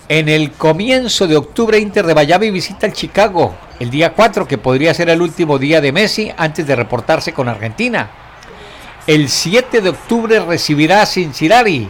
En 0.08 0.30
el 0.30 0.52
comienzo 0.52 1.26
de 1.26 1.36
octubre, 1.36 1.78
Inter 1.78 2.06
de 2.06 2.14
Miami 2.14 2.50
visita 2.50 2.86
el 2.86 2.94
Chicago, 2.94 3.54
el 3.80 3.90
día 3.90 4.14
4, 4.14 4.48
que 4.48 4.56
podría 4.56 4.94
ser 4.94 5.10
el 5.10 5.20
último 5.20 5.58
día 5.58 5.82
de 5.82 5.92
Messi 5.92 6.32
antes 6.38 6.66
de 6.66 6.74
reportarse 6.74 7.34
con 7.34 7.46
Argentina. 7.46 8.08
El 9.06 9.28
7 9.28 9.82
de 9.82 9.90
octubre 9.90 10.40
recibirá 10.40 11.02
a 11.02 11.06
Cincinnati 11.06 11.86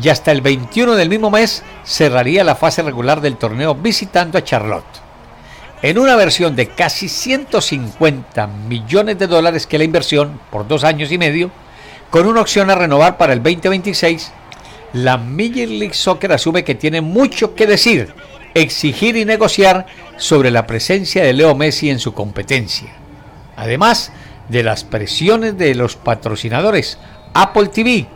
y 0.00 0.08
hasta 0.08 0.30
el 0.30 0.40
21 0.40 0.94
del 0.94 1.08
mismo 1.08 1.32
mes 1.32 1.64
cerraría 1.84 2.44
la 2.44 2.54
fase 2.54 2.82
regular 2.82 3.20
del 3.20 3.36
torneo 3.36 3.74
visitando 3.74 4.38
a 4.38 4.44
Charlotte 4.44 5.05
en 5.82 5.98
una 5.98 6.16
versión 6.16 6.56
de 6.56 6.68
casi 6.68 7.08
150 7.08 8.46
millones 8.46 9.18
de 9.18 9.26
dólares 9.26 9.66
que 9.66 9.78
la 9.78 9.84
inversión 9.84 10.40
por 10.50 10.66
dos 10.66 10.84
años 10.84 11.12
y 11.12 11.18
medio, 11.18 11.50
con 12.10 12.26
una 12.26 12.40
opción 12.40 12.70
a 12.70 12.74
renovar 12.74 13.18
para 13.18 13.32
el 13.32 13.42
2026, 13.42 14.32
la 14.92 15.18
Major 15.18 15.68
League 15.68 15.94
Soccer 15.94 16.32
asume 16.32 16.64
que 16.64 16.74
tiene 16.74 17.00
mucho 17.00 17.54
que 17.54 17.66
decir, 17.66 18.14
exigir 18.54 19.16
y 19.16 19.24
negociar 19.24 19.86
sobre 20.16 20.50
la 20.50 20.66
presencia 20.66 21.22
de 21.22 21.34
Leo 21.34 21.54
Messi 21.54 21.90
en 21.90 21.98
su 21.98 22.14
competencia. 22.14 22.88
Además 23.56 24.12
de 24.48 24.62
las 24.62 24.84
presiones 24.84 25.58
de 25.58 25.74
los 25.74 25.96
patrocinadores 25.96 26.98
Apple 27.34 27.68
TV 27.68 28.06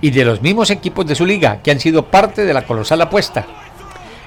y 0.00 0.10
de 0.10 0.24
los 0.24 0.42
mismos 0.42 0.70
equipos 0.70 1.06
de 1.06 1.14
su 1.14 1.26
liga 1.26 1.60
que 1.62 1.70
han 1.70 1.80
sido 1.80 2.06
parte 2.06 2.44
de 2.44 2.54
la 2.54 2.62
colosal 2.62 3.00
apuesta. 3.02 3.46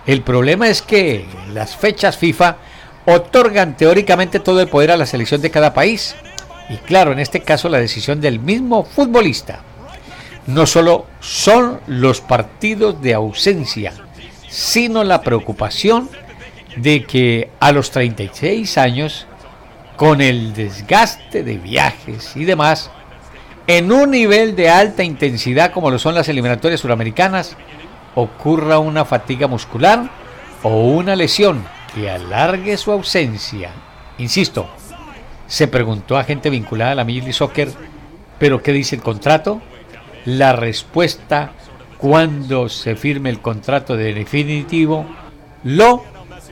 El 0.06 0.22
problema 0.22 0.68
es 0.68 0.82
que 0.82 1.26
las 1.54 1.76
fechas 1.78 2.18
FIFA 2.18 2.58
otorgan 3.06 3.76
teóricamente 3.76 4.40
todo 4.40 4.62
el 4.62 4.68
poder 4.68 4.92
a 4.92 4.98
la 4.98 5.06
selección 5.06 5.42
de 5.42 5.52
cada 5.52 5.74
país. 5.74 6.16
Y 6.70 6.78
claro, 6.78 7.12
en 7.12 7.20
este 7.20 7.42
caso 7.42 7.70
la 7.70 7.80
decisión 7.80 8.22
del 8.22 8.40
mismo 8.40 8.84
futbolista. 8.84 9.62
No 10.48 10.66
solo 10.66 11.06
son 11.20 11.80
los 11.88 12.22
partidos 12.22 13.02
de 13.02 13.14
ausencia, 13.14 13.94
sino 14.50 15.04
la 15.04 15.22
preocupación 15.22 16.10
de 16.76 17.06
que 17.06 17.50
a 17.60 17.72
los 17.72 17.92
36 17.92 18.78
años, 18.78 19.26
con 19.96 20.22
el 20.22 20.54
desgaste 20.54 21.44
de 21.44 21.58
viajes 21.58 22.36
y 22.36 22.46
demás, 22.46 22.90
en 23.68 23.92
un 23.92 24.12
nivel 24.12 24.56
de 24.56 24.70
alta 24.70 25.04
intensidad 25.04 25.72
como 25.72 25.90
lo 25.90 25.98
son 25.98 26.16
las 26.16 26.28
eliminatorias 26.28 26.82
suramericanas, 26.82 27.56
ocurra 28.16 28.80
una 28.80 29.06
fatiga 29.06 29.48
muscular 29.48 30.10
o 30.62 30.88
una 30.90 31.16
lesión 31.16 31.64
que 31.94 32.10
alargue 32.10 32.78
su 32.78 32.92
ausencia. 32.92 33.72
Insisto, 34.18 34.70
se 35.48 35.68
preguntó 35.68 36.18
a 36.18 36.24
gente 36.24 36.50
vinculada 36.50 36.92
a 36.92 36.96
la 36.96 37.06
Major 37.06 37.34
Soccer, 37.34 37.70
pero 38.40 38.62
¿qué 38.62 38.72
dice 38.72 38.96
el 38.96 39.02
contrato? 39.02 39.62
La 40.26 40.54
respuesta, 40.54 41.52
cuando 41.98 42.70
se 42.70 42.96
firme 42.96 43.30
el 43.30 43.42
contrato 43.42 43.96
de 43.96 44.14
definitivo, 44.14 45.06
lo 45.64 46.04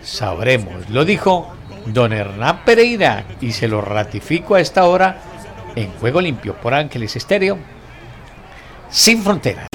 sabremos. 0.01 0.89
Lo 0.89 1.06
dijo 1.06 1.54
don 1.86 2.13
Hernán 2.13 2.63
Pereira 2.65 3.25
y 3.39 3.51
se 3.51 3.67
lo 3.67 3.82
ratifico 3.82 4.56
a 4.56 4.62
esta 4.62 4.86
hora 4.86 5.21
en 5.75 5.91
Juego 5.93 6.21
Limpio 6.21 6.56
por 6.56 6.73
Ángeles 6.73 7.15
Estéreo, 7.15 7.58
sin 8.89 9.23
fronteras. 9.23 9.71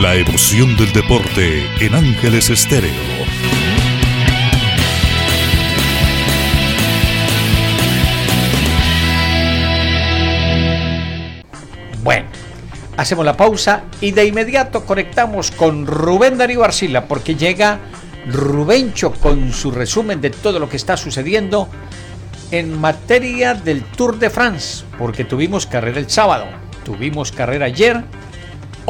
La 0.00 0.14
emoción 0.14 0.78
del 0.78 0.90
deporte 0.94 1.62
en 1.78 1.94
Ángeles 1.94 2.48
Estéreo. 2.48 2.90
Bueno, 12.02 12.26
hacemos 12.96 13.26
la 13.26 13.36
pausa 13.36 13.84
y 14.00 14.12
de 14.12 14.24
inmediato 14.24 14.86
conectamos 14.86 15.50
con 15.50 15.86
Rubén 15.86 16.38
Darío 16.38 16.64
Arcila 16.64 17.04
porque 17.04 17.34
llega 17.34 17.80
Rubencho 18.26 19.12
con 19.12 19.52
su 19.52 19.70
resumen 19.70 20.22
de 20.22 20.30
todo 20.30 20.58
lo 20.58 20.70
que 20.70 20.78
está 20.78 20.96
sucediendo 20.96 21.68
en 22.50 22.80
materia 22.80 23.52
del 23.52 23.82
Tour 23.82 24.18
de 24.18 24.30
France, 24.30 24.82
porque 24.98 25.24
tuvimos 25.24 25.66
carrera 25.66 25.98
el 25.98 26.08
sábado, 26.08 26.46
tuvimos 26.84 27.32
carrera 27.32 27.66
ayer 27.66 28.02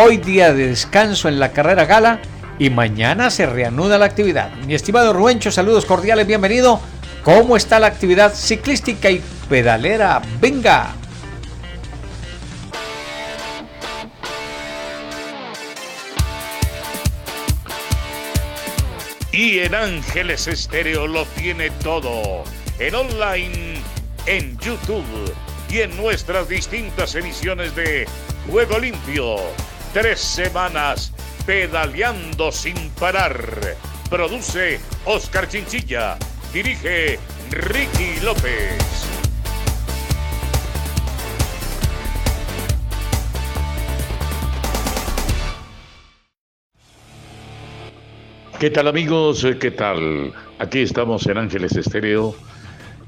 Hoy 0.03 0.17
día 0.17 0.55
de 0.55 0.69
descanso 0.69 1.29
en 1.29 1.39
la 1.39 1.53
carrera 1.53 1.85
gala 1.85 2.21
y 2.59 2.71
mañana 2.71 3.31
se 3.31 3.45
reanuda 3.45 3.99
la 3.99 4.07
actividad. 4.07 4.51
Mi 4.65 4.73
estimado 4.75 5.13
Ruencho, 5.13 5.51
saludos 5.51 5.85
cordiales, 5.85 6.27
bienvenido. 6.27 6.81
¿Cómo 7.23 7.55
está 7.55 7.79
la 7.79 7.89
actividad 7.89 8.33
ciclística 8.35 9.11
y 9.11 9.21
pedalera? 9.51 10.23
Venga. 10.41 10.95
Y 19.33 19.59
en 19.59 19.75
Ángeles 19.75 20.49
Estéreo 20.49 21.07
lo 21.09 21.27
tiene 21.27 21.69
todo. 21.83 22.45
En 22.79 22.95
online, 22.95 23.83
en 24.25 24.57
YouTube 24.61 25.35
y 25.69 25.81
en 25.81 25.95
nuestras 25.99 26.49
distintas 26.49 27.15
emisiones 27.17 27.77
de 27.77 28.09
Juego 28.49 28.79
Limpio 28.79 29.37
Tres 29.93 30.21
semanas 30.21 31.13
pedaleando 31.45 32.53
sin 32.53 32.77
parar. 32.91 33.35
Produce 34.09 34.79
Oscar 35.05 35.49
Chinchilla. 35.49 36.17
Dirige 36.53 37.19
Ricky 37.51 38.21
López. 38.23 38.79
¿Qué 48.61 48.71
tal 48.71 48.87
amigos? 48.87 49.45
¿Qué 49.59 49.73
tal? 49.73 50.33
Aquí 50.61 50.83
estamos 50.83 51.27
en 51.27 51.37
Ángeles 51.37 51.75
Estéreo, 51.75 52.37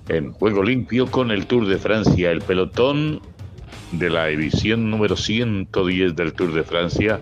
en 0.08 0.32
Juego 0.32 0.64
Limpio 0.64 1.08
con 1.08 1.30
el 1.30 1.46
Tour 1.46 1.68
de 1.68 1.78
Francia, 1.78 2.32
el 2.32 2.40
pelotón 2.40 3.22
de 3.92 4.10
la 4.10 4.28
edición 4.30 4.90
número 4.90 5.16
110 5.16 6.16
del 6.16 6.32
Tour 6.32 6.54
de 6.54 6.64
Francia, 6.64 7.20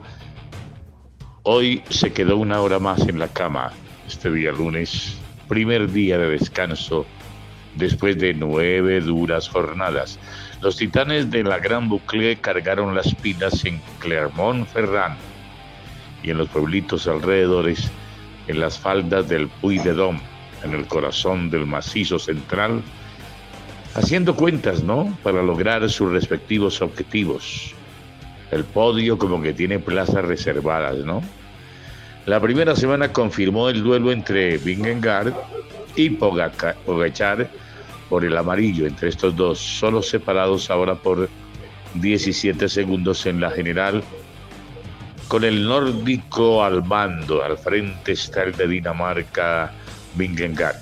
hoy 1.42 1.82
se 1.90 2.12
quedó 2.12 2.36
una 2.36 2.60
hora 2.60 2.78
más 2.78 3.08
en 3.08 3.18
la 3.18 3.28
cama, 3.28 3.72
este 4.06 4.30
día 4.30 4.52
lunes, 4.52 5.18
primer 5.48 5.90
día 5.90 6.16
de 6.16 6.30
descanso, 6.30 7.06
después 7.74 8.18
de 8.18 8.34
nueve 8.34 9.00
duras 9.00 9.48
jornadas. 9.48 10.18
Los 10.62 10.76
titanes 10.76 11.30
de 11.30 11.42
la 11.42 11.58
Gran 11.58 11.88
Boucle 11.88 12.36
cargaron 12.36 12.94
las 12.94 13.14
pilas 13.16 13.64
en 13.64 13.80
Clermont-Ferrand 13.98 15.16
y 16.22 16.30
en 16.30 16.38
los 16.38 16.48
pueblitos 16.48 17.08
alrededores, 17.08 17.90
en 18.46 18.60
las 18.60 18.78
faldas 18.78 19.28
del 19.28 19.48
Puy 19.48 19.78
de 19.78 19.92
Dôme, 19.92 20.20
en 20.62 20.74
el 20.74 20.86
corazón 20.86 21.50
del 21.50 21.66
macizo 21.66 22.18
central, 22.18 22.82
haciendo 23.94 24.36
cuentas, 24.36 24.82
¿no? 24.82 25.16
Para 25.22 25.42
lograr 25.42 25.88
sus 25.90 26.10
respectivos 26.12 26.80
objetivos. 26.82 27.74
El 28.50 28.64
podio 28.64 29.18
como 29.18 29.40
que 29.40 29.52
tiene 29.52 29.78
plazas 29.78 30.24
reservadas, 30.24 30.98
¿no? 30.98 31.22
La 32.26 32.40
primera 32.40 32.76
semana 32.76 33.12
confirmó 33.12 33.68
el 33.68 33.82
duelo 33.82 34.12
entre 34.12 34.58
Vingegaard 34.58 35.32
y 35.96 36.10
Pogachar 36.10 37.50
por 38.08 38.24
el 38.24 38.36
amarillo 38.36 38.86
entre 38.86 39.08
estos 39.08 39.34
dos, 39.36 39.58
solo 39.58 40.02
separados 40.02 40.70
ahora 40.70 40.94
por 40.96 41.28
17 41.94 42.68
segundos 42.68 43.24
en 43.26 43.40
la 43.40 43.50
general. 43.50 44.02
Con 45.28 45.44
el 45.44 45.64
nórdico 45.64 46.64
al 46.64 46.84
mando, 46.84 47.42
al 47.42 47.56
frente 47.56 48.12
está 48.12 48.42
el 48.42 48.52
de 48.52 48.66
Dinamarca, 48.66 49.72
Vingegaard. 50.16 50.76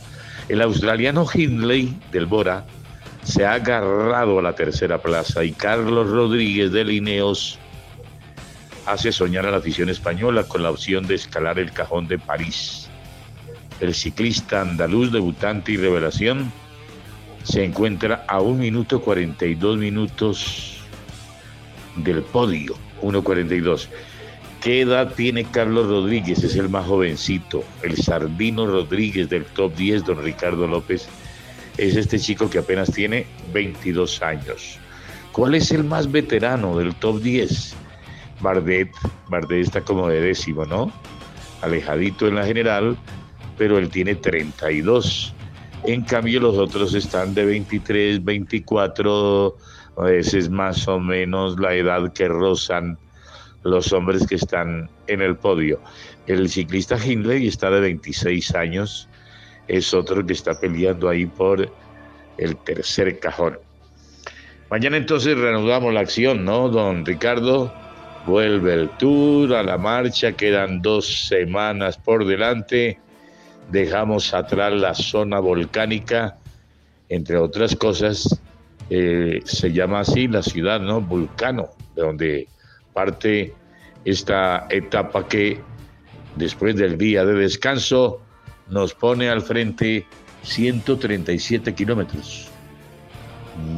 El 0.49 0.63
australiano 0.63 1.27
Hindley 1.33 1.95
del 2.11 2.25
Bora 2.25 2.65
se 3.29 3.45
ha 3.45 3.53
agarrado 3.53 4.39
a 4.39 4.43
la 4.43 4.55
tercera 4.55 5.03
plaza 5.03 5.45
y 5.45 5.53
Carlos 5.53 6.09
Rodríguez 6.09 6.73
de 6.73 6.83
Lineos 6.83 7.59
hace 8.87 9.13
soñar 9.13 9.45
a 9.45 9.51
la 9.51 9.59
afición 9.59 9.91
española 9.91 10.45
con 10.45 10.63
la 10.63 10.71
opción 10.71 11.07
de 11.07 11.17
escalar 11.17 11.59
el 11.59 11.71
cajón 11.71 12.09
de 12.09 12.19
París. 12.19 12.89
El 13.81 13.95
ciclista 13.95 14.63
andaluz 14.63 15.13
debutante 15.13 15.73
y 15.73 15.77
revelación 15.77 16.51
se 17.43 17.65
encuentra 17.65 18.25
a 18.27 18.41
un 18.41 18.61
minuto 18.61 19.03
42 19.03 19.77
minutos 19.77 20.79
del 21.97 22.23
podio, 22.23 22.77
1.42. 23.03 23.89
¿Qué 24.63 24.81
edad 24.81 25.13
tiene 25.15 25.45
Carlos 25.45 25.87
Rodríguez? 25.87 26.43
Es 26.43 26.57
el 26.57 26.71
más 26.71 26.87
jovencito. 26.87 27.63
El 27.83 27.97
Sardino 27.99 28.67
Rodríguez 28.67 29.29
del 29.29 29.45
top 29.45 29.75
10, 29.77 30.07
don 30.07 30.25
Ricardo 30.25 30.67
López, 30.67 31.09
es 31.79 31.97
este 31.97 32.19
chico 32.19 32.51
que 32.51 32.59
apenas 32.59 32.93
tiene 32.93 33.27
22 33.53 34.21
años. 34.23 34.79
¿Cuál 35.33 35.55
es 35.55 35.71
el 35.71 35.85
más 35.85 36.11
veterano 36.11 36.77
del 36.77 36.95
top 36.97 37.21
10? 37.21 37.75
Bardet. 38.41 38.91
Bardet 39.29 39.67
está 39.67 39.81
como 39.83 40.09
de 40.09 40.21
décimo, 40.21 40.65
¿no? 40.65 40.93
Alejadito 41.63 42.27
en 42.27 42.35
la 42.35 42.45
general, 42.45 42.97
pero 43.57 43.79
él 43.79 43.89
tiene 43.89 44.17
32. 44.17 45.35
En 45.85 46.03
cambio, 46.03 46.41
los 46.41 46.57
otros 46.57 46.95
están 46.95 47.35
de 47.35 47.45
23, 47.45 48.25
24, 48.25 49.57
a 49.97 50.03
veces 50.03 50.51
más 50.51 50.89
o 50.89 50.99
menos 50.99 51.59
la 51.59 51.75
edad 51.75 52.13
que 52.13 52.29
rozan 52.29 52.99
los 53.63 53.93
hombres 53.93 54.27
que 54.27 54.37
están 54.37 54.91
en 55.07 55.23
el 55.23 55.37
podio. 55.37 55.81
El 56.27 56.49
ciclista 56.49 56.99
Hindley 56.99 57.47
está 57.47 57.71
de 57.71 57.81
26 57.81 58.55
años, 58.55 59.09
es 59.69 59.95
otro 59.95 60.25
que 60.25 60.33
está 60.33 60.59
peleando 60.59 61.09
ahí 61.09 61.27
por 61.27 61.71
el 62.39 62.57
tercer 62.57 63.19
cajón. 63.21 63.59
Mañana 64.71 64.97
entonces 64.97 65.37
reanudamos 65.37 65.95
la 65.95 66.01
acción, 66.01 66.45
¿no, 66.45 66.69
don 66.69 67.05
Ricardo? 67.05 67.73
Vuelve 68.27 68.75
el 68.75 68.91
tour 68.99 69.55
a 69.55 69.63
la 69.63 69.79
marcha, 69.79 70.33
quedan 70.33 70.83
dos 70.83 71.29
semanas 71.29 71.97
por 71.97 72.27
delante, 72.27 72.99
dejamos 73.71 74.35
atrás 74.35 74.73
la 74.75 74.95
zona 74.95 75.41
volcánica, 75.41 76.37
entre 77.09 77.39
otras 77.39 77.75
cosas, 77.75 78.41
eh, 78.91 79.41
se 79.45 79.73
llama 79.73 80.01
así 80.01 80.29
la 80.29 80.43
ciudad, 80.43 80.81
¿no? 80.81 81.01
Vulcano, 81.01 81.71
de 81.95 82.03
donde 82.03 82.49
parte 82.93 83.55
esta 84.05 84.67
etapa 84.71 85.27
que 85.27 85.61
después 86.37 86.77
del 86.77 86.99
día 86.99 87.25
de 87.25 87.35
descanso 87.35 88.21
nos 88.71 88.95
pone 88.95 89.29
al 89.29 89.43
frente 89.43 90.07
137 90.43 91.75
kilómetros 91.75 92.49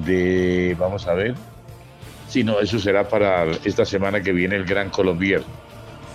de, 0.05 0.77
vamos 0.79 1.07
a 1.07 1.15
ver, 1.15 1.35
si 2.29 2.45
no, 2.45 2.61
eso 2.61 2.79
será 2.79 3.09
para 3.09 3.45
esta 3.65 3.85
semana 3.85 4.23
que 4.23 4.33
viene 4.33 4.57
el 4.57 4.65
Gran 4.65 4.91
Colombier. 4.91 5.43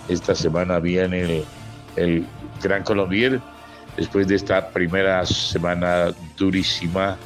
Esta 0.08 0.34
semana 0.34 0.78
viene 0.78 1.20
el, 1.20 1.44
el 1.96 2.26
Gran 2.62 2.84
Colombier, 2.84 3.40
después 3.96 4.26
de 4.28 4.36
esta 4.36 4.70
primera 4.70 5.26
semana 5.26 6.14
durísima 6.36 7.16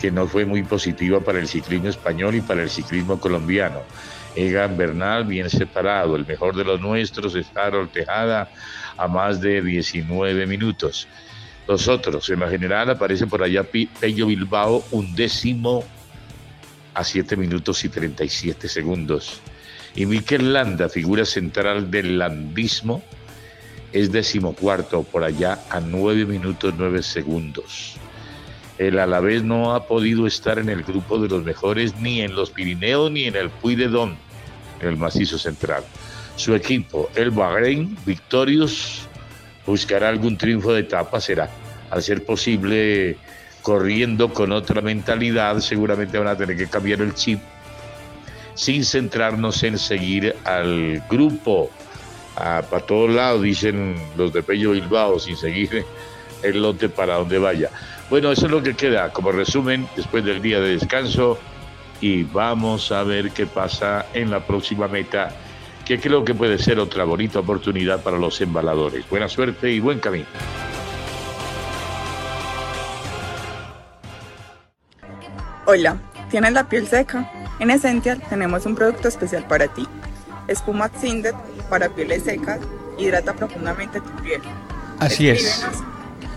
que 0.00 0.10
no 0.10 0.26
fue 0.26 0.44
muy 0.44 0.62
positiva 0.62 1.20
para 1.20 1.38
el 1.38 1.48
ciclismo 1.48 1.88
español 1.88 2.34
y 2.34 2.40
para 2.40 2.62
el 2.62 2.70
ciclismo 2.70 3.18
colombiano. 3.18 3.80
Egan 4.36 4.76
Bernal 4.76 5.24
bien 5.24 5.48
separado, 5.48 6.14
el 6.14 6.26
mejor 6.26 6.54
de 6.54 6.64
los 6.64 6.78
nuestros 6.78 7.34
es 7.34 7.46
Harold 7.56 7.90
a 8.08 9.08
más 9.08 9.40
de 9.40 9.62
19 9.62 10.46
minutos. 10.46 11.08
Los 11.66 11.88
otros, 11.88 12.28
en 12.28 12.40
la 12.40 12.48
general 12.48 12.90
aparece 12.90 13.26
por 13.26 13.42
allá 13.42 13.64
Pello 13.64 14.26
Bilbao, 14.26 14.84
un 14.90 15.16
décimo 15.16 15.82
a 16.94 17.02
7 17.02 17.36
minutos 17.36 17.82
y 17.84 17.88
37 17.88 18.68
segundos. 18.68 19.40
Y 19.94 20.04
Mikel 20.04 20.52
Landa, 20.52 20.90
figura 20.90 21.24
central 21.24 21.90
del 21.90 22.18
landismo, 22.18 23.02
es 23.92 24.12
decimocuarto 24.12 25.02
por 25.02 25.24
allá 25.24 25.58
a 25.70 25.80
9 25.80 26.26
minutos 26.26 26.74
9 26.76 27.02
segundos. 27.02 27.96
El 28.76 28.98
Alavés 28.98 29.42
no 29.42 29.74
ha 29.74 29.86
podido 29.86 30.26
estar 30.26 30.58
en 30.58 30.68
el 30.68 30.82
grupo 30.82 31.18
de 31.18 31.28
los 31.28 31.42
mejores 31.42 31.96
ni 31.96 32.20
en 32.20 32.34
los 32.34 32.50
Pirineos 32.50 33.10
ni 33.10 33.24
en 33.24 33.34
el 33.34 33.48
Puy 33.48 33.74
de 33.74 33.88
Don 33.88 34.25
el 34.80 34.96
macizo 34.96 35.38
central. 35.38 35.84
Su 36.36 36.54
equipo, 36.54 37.10
el 37.14 37.30
Bahrein 37.30 37.96
Victorious, 38.04 39.08
buscará 39.66 40.08
algún 40.08 40.36
triunfo 40.36 40.72
de 40.72 40.80
etapa, 40.80 41.20
será, 41.20 41.48
al 41.90 42.02
ser 42.02 42.24
posible, 42.24 43.16
corriendo 43.62 44.32
con 44.32 44.52
otra 44.52 44.80
mentalidad, 44.80 45.58
seguramente 45.58 46.18
van 46.18 46.28
a 46.28 46.36
tener 46.36 46.56
que 46.56 46.68
cambiar 46.68 47.00
el 47.00 47.14
chip, 47.14 47.40
sin 48.54 48.84
centrarnos 48.84 49.62
en 49.62 49.78
seguir 49.78 50.36
al 50.44 51.02
grupo, 51.10 51.70
a, 52.36 52.62
para 52.62 52.86
todos 52.86 53.10
lados, 53.10 53.42
dicen 53.42 53.96
los 54.16 54.32
de 54.32 54.42
Pello 54.42 54.72
Bilbao, 54.72 55.18
sin 55.18 55.36
seguir 55.36 55.84
el 56.42 56.62
lote 56.62 56.88
para 56.88 57.14
donde 57.14 57.38
vaya. 57.38 57.70
Bueno, 58.08 58.30
eso 58.30 58.46
es 58.46 58.52
lo 58.52 58.62
que 58.62 58.74
queda 58.74 59.12
como 59.12 59.32
resumen 59.32 59.88
después 59.96 60.24
del 60.24 60.40
día 60.40 60.60
de 60.60 60.76
descanso 60.76 61.38
y 62.00 62.24
vamos 62.24 62.92
a 62.92 63.02
ver 63.02 63.30
qué 63.30 63.46
pasa 63.46 64.06
en 64.14 64.30
la 64.30 64.46
próxima 64.46 64.88
meta, 64.88 65.30
que 65.84 65.98
creo 66.00 66.24
que 66.24 66.34
puede 66.34 66.58
ser 66.58 66.78
otra 66.78 67.04
bonita 67.04 67.40
oportunidad 67.40 68.02
para 68.02 68.18
los 68.18 68.40
embaladores. 68.40 69.08
Buena 69.08 69.28
suerte 69.28 69.70
y 69.70 69.80
buen 69.80 70.00
camino. 70.00 70.26
Hola, 75.66 75.96
¿tienes 76.30 76.52
la 76.52 76.68
piel 76.68 76.86
seca? 76.86 77.30
En 77.58 77.70
Essential 77.70 78.22
tenemos 78.28 78.66
un 78.66 78.74
producto 78.74 79.08
especial 79.08 79.46
para 79.48 79.66
ti. 79.68 79.86
Espuma 80.46 80.88
Xindet 80.88 81.34
para 81.68 81.88
pieles 81.88 82.22
secas, 82.22 82.60
hidrata 82.98 83.32
profundamente 83.32 84.00
tu 84.00 84.10
piel. 84.22 84.40
Así 85.00 85.28
es. 85.28 85.64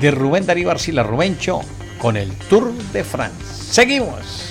de 0.00 0.10
Rubén 0.10 0.46
Darío 0.46 0.70
Arcila 0.70 1.02
Rubencho 1.02 1.60
con 1.98 2.16
el 2.16 2.30
Tour 2.48 2.72
de 2.92 3.04
France. 3.04 3.44
Seguimos. 3.44 4.47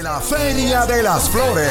De 0.00 0.04
la 0.04 0.18
Feria 0.18 0.86
de 0.86 1.02
las 1.02 1.28
Flores. 1.28 1.68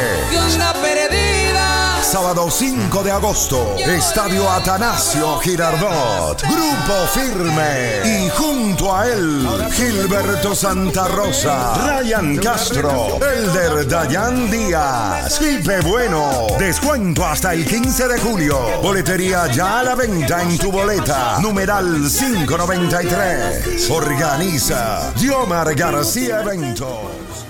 Sábado 2.04 2.52
5 2.52 3.02
de 3.02 3.12
agosto, 3.12 3.76
Estadio 3.76 4.48
Atanasio 4.52 5.39
Girardot, 5.39 6.39
Grupo 6.44 7.08
Firme. 7.12 8.02
Y 8.06 8.30
junto 8.30 8.96
a 8.96 9.08
él, 9.08 9.48
Gilberto 9.72 10.54
Santa 10.54 11.08
Rosa, 11.08 11.74
Ryan 12.02 12.38
Castro, 12.38 13.18
Elder 13.20 13.88
Dayan 13.88 14.52
Díaz, 14.52 15.39
Pipe 15.39 15.82
Bueno, 15.82 16.46
descuento 16.60 17.26
hasta 17.26 17.56
el 17.56 17.65
15 17.65 18.10
de 18.10 18.20
julio, 18.20 18.60
boletería 18.84 19.48
ya 19.48 19.80
a 19.80 19.84
la 19.84 19.96
venta 19.96 20.44
en 20.44 20.56
tu 20.60 20.72
boleta, 20.72 21.39
numeral 21.42 22.08
593, 22.08 23.89
organiza 23.89 25.12
Diomar 25.15 25.74
García 25.74 26.42
Eventos. 26.42 27.49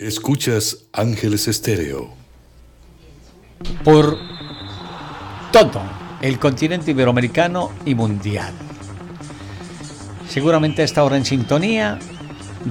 Escuchas 0.00 0.86
Ángeles 0.92 1.46
Estéreo. 1.46 2.12
por 3.84 4.18
todo 5.52 5.82
el 6.20 6.40
continente 6.40 6.90
iberoamericano 6.90 7.70
y 7.86 7.94
mundial. 7.94 8.52
Seguramente 10.28 10.82
a 10.82 10.84
esta 10.84 11.04
hora 11.04 11.16
en 11.16 11.24
sintonía, 11.24 12.00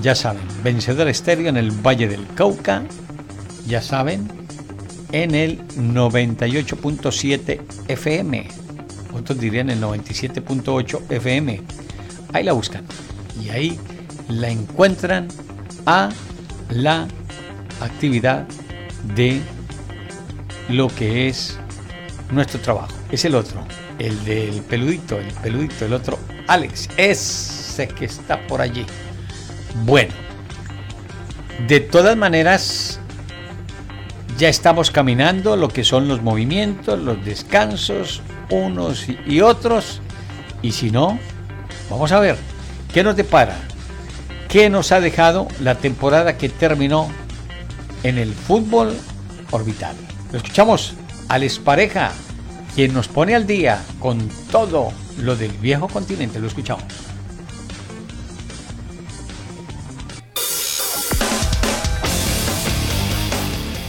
ya 0.02 0.16
saben, 0.16 0.44
vencedor 0.66 1.08
estéreo 1.08 1.48
en 1.48 1.56
el 1.56 1.72
Valle 1.72 2.10
del 2.10 2.28
Cauca, 2.36 2.84
ya 3.66 3.82
saben, 3.82 4.30
en 5.14 5.34
el 5.34 5.66
98.7 5.78 7.62
FM, 7.88 8.50
otros 9.14 9.40
dirían 9.40 9.70
el 9.70 9.82
97.8 9.82 11.10
FM. 11.10 11.62
Ahí 12.34 12.44
la 12.44 12.52
buscan 12.52 12.86
y 13.42 13.48
ahí 13.48 13.80
la 14.28 14.50
encuentran 14.50 15.30
a 15.86 16.10
la 16.70 17.08
actividad 17.82 18.46
de 19.16 19.42
lo 20.70 20.88
que 20.88 21.28
es 21.28 21.60
nuestro 22.32 22.60
trabajo. 22.60 22.94
Es 23.12 23.26
el 23.26 23.36
otro, 23.36 23.64
el 24.00 24.24
del 24.26 24.62
peludito, 24.62 25.20
el 25.20 25.32
peludito, 25.34 25.86
el 25.86 25.94
otro, 25.94 26.18
Alex, 26.48 26.90
ese 26.98 27.88
que 27.88 28.06
está 28.06 28.46
por 28.48 28.62
allí. 28.62 28.86
Bueno, 29.86 30.14
de 31.68 31.80
todas 31.80 32.18
maneras, 32.18 33.00
ya 34.38 34.50
estamos 34.50 34.92
caminando 34.92 35.56
lo 35.56 35.70
que 35.70 35.84
son 35.84 36.08
los 36.08 36.22
movimientos, 36.22 37.00
los 37.00 37.24
descansos, 37.24 38.22
unos 38.50 39.06
y 39.26 39.42
otros. 39.42 40.02
Y 40.62 40.72
si 40.72 40.92
no, 40.92 41.20
vamos 41.90 42.12
a 42.12 42.20
ver 42.20 42.38
qué 42.94 43.04
nos 43.04 43.16
depara, 43.16 43.58
qué 44.54 44.70
nos 44.70 44.92
ha 44.92 45.02
dejado 45.02 45.48
la 45.62 45.80
temporada 45.80 46.38
que 46.38 46.48
terminó 46.48 47.10
en 48.04 48.20
el 48.20 48.36
fútbol 48.36 48.96
orbital. 49.50 49.96
Lo 50.32 50.38
escuchamos 50.38 50.94
a 51.28 51.40
Les 51.40 51.58
Pareja, 51.58 52.12
quien 52.76 52.94
nos 52.94 53.08
pone 53.08 53.34
al 53.34 53.48
día 53.48 53.84
con 53.98 54.30
todo 54.52 54.94
lo 55.18 55.36
del 55.36 55.50
viejo 55.54 55.88
continente. 55.88 56.40
Lo 56.40 56.46
escuchamos. 56.46 56.84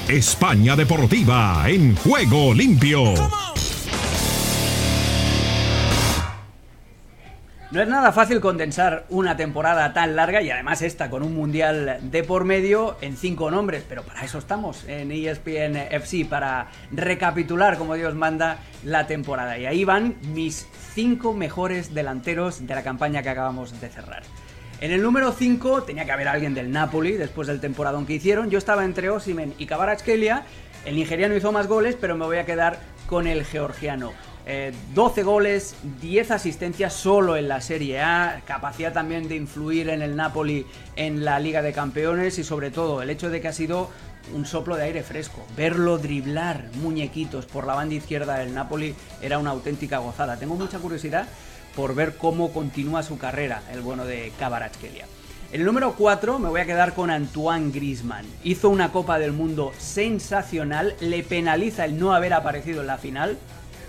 España 0.09 0.77
Deportiva 0.77 1.65
en 1.69 1.95
juego 1.95 2.55
limpio. 2.55 3.13
No 7.75 7.83
es 7.83 7.89
nada 7.89 8.13
fácil 8.13 8.41
condensar 8.41 9.05
una 9.09 9.37
temporada 9.37 9.93
tan 9.93 10.15
larga 10.15 10.41
y 10.41 10.49
además 10.49 10.81
esta 10.81 11.11
con 11.11 11.25
un 11.25 11.35
mundial 11.35 11.99
de 12.03 12.23
por 12.23 12.45
medio 12.45 12.97
en 13.01 13.17
cinco 13.17 13.51
nombres, 13.51 13.85
pero 13.89 14.05
para 14.05 14.23
eso 14.23 14.39
estamos 14.39 14.85
en 14.87 15.11
ESPN 15.11 15.75
FC, 15.91 16.25
para 16.25 16.69
recapitular 16.93 17.77
como 17.77 17.97
Dios 17.97 18.15
manda 18.15 18.59
la 18.85 19.09
temporada. 19.09 19.59
Y 19.59 19.67
ahí 19.67 19.85
van 19.85 20.15
mis 20.33 20.69
cinco 20.95 21.35
mejores 21.35 21.93
delanteros 21.93 22.65
de 22.65 22.77
la 22.77 22.85
campaña 22.85 23.25
que 23.25 23.31
acabamos 23.31 23.81
de 23.81 23.89
cerrar. 23.89 24.23
En 24.81 24.93
el 24.93 25.03
número 25.03 25.33
5 25.33 25.83
tenía 25.83 26.05
que 26.05 26.13
haber 26.13 26.29
alguien 26.29 26.55
del 26.55 26.71
Napoli 26.71 27.15
después 27.15 27.49
del 27.49 27.61
temporadón 27.61 28.07
que 28.07 28.13
hicieron. 28.13 28.51
Yo 28.51 28.59
estaba 28.59 28.85
entre 28.85 29.11
Osimen 29.11 29.53
y 29.59 29.67
Kvaratskhelia. 29.67 30.45
El 30.85 30.95
nigeriano 30.95 31.35
hizo 31.35 31.51
más 31.51 31.67
goles, 31.67 31.97
pero 32.01 32.17
me 32.17 32.25
voy 32.25 32.39
a 32.39 32.47
quedar 32.47 32.79
con 33.09 33.27
el 33.27 33.45
georgiano. 33.45 34.13
12 34.47 35.21
eh, 35.21 35.25
goles, 35.25 35.75
10 36.03 36.31
asistencias 36.31 36.93
solo 36.93 37.37
en 37.37 37.49
la 37.49 37.61
Serie 37.63 38.01
A, 38.01 38.43
capacidad 38.47 38.93
también 38.93 39.27
de 39.29 39.37
influir 39.37 39.89
en 39.89 40.03
el 40.03 40.17
Napoli 40.17 40.67
en 40.97 41.25
la 41.25 41.39
Liga 41.39 41.63
de 41.63 41.73
Campeones 41.73 42.39
y 42.39 42.45
sobre 42.45 42.71
todo 42.71 43.01
el 43.01 43.09
hecho 43.09 43.31
de 43.31 43.41
que 43.41 43.49
ha 43.49 43.53
sido 43.53 43.91
un 44.35 44.45
soplo 44.45 44.77
de 44.77 44.85
aire 44.85 45.03
fresco. 45.03 45.45
Verlo 45.57 45.97
driblar 45.97 46.65
muñequitos 46.75 47.47
por 47.47 47.67
la 47.67 47.75
banda 47.75 47.95
izquierda 47.95 48.37
del 48.37 48.55
Napoli 48.55 48.95
era 49.23 49.39
una 49.39 49.51
auténtica 49.51 49.99
gozada. 49.99 50.37
Tengo 50.37 50.57
mucha 50.57 50.79
curiosidad 50.79 51.27
por 51.75 51.95
ver 51.95 52.17
cómo 52.17 52.53
continúa 52.53 53.03
su 53.03 53.19
carrera 53.19 53.63
el 53.73 53.81
bueno 53.81 54.05
de 54.05 54.31
Kvaratskhelia. 54.39 55.07
El 55.53 55.65
número 55.65 55.95
4 55.97 56.39
me 56.39 56.49
voy 56.49 56.61
a 56.61 56.67
quedar 56.67 56.95
con 56.95 57.11
Antoine 57.11 57.71
Grisman. 57.71 58.27
Hizo 58.43 58.71
una 58.71 58.91
Copa 58.91 59.19
del 59.19 59.33
Mundo 59.33 59.73
sensacional, 59.79 60.97
le 61.01 61.23
penaliza 61.23 61.85
el 61.85 61.99
no 61.99 62.13
haber 62.13 62.33
aparecido 62.33 62.81
en 62.81 62.89
la 62.89 62.99
final, 62.99 63.39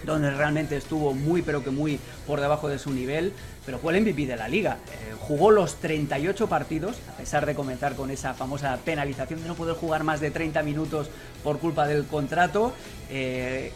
donde 0.06 0.32
realmente 0.32 0.78
estuvo 0.78 1.14
muy 1.14 1.42
pero 1.42 1.64
que 1.64 1.70
muy 1.70 2.00
por 2.26 2.42
debajo 2.42 2.68
de 2.68 2.80
su 2.80 2.92
nivel, 2.92 3.34
pero 3.66 3.80
fue 3.80 3.96
el 3.96 4.02
MVP 4.02 4.26
de 4.26 4.36
la 4.36 4.48
liga. 4.48 4.78
Eh, 4.88 5.16
jugó 5.20 5.52
los 5.52 5.76
38 5.76 6.48
partidos, 6.48 6.98
a 7.10 7.18
pesar 7.18 7.46
de 7.46 7.56
comenzar 7.56 7.96
con 7.96 8.12
esa 8.12 8.34
famosa 8.34 8.78
penalización 8.86 9.42
de 9.42 9.48
no 9.48 9.56
poder 9.56 9.76
jugar 9.76 10.04
más 10.04 10.20
de 10.20 10.32
30 10.32 10.64
minutos 10.64 11.10
por 11.44 11.60
culpa 11.60 11.88
del 11.88 12.06
contrato. 12.06 12.74
Eh, 13.10 13.72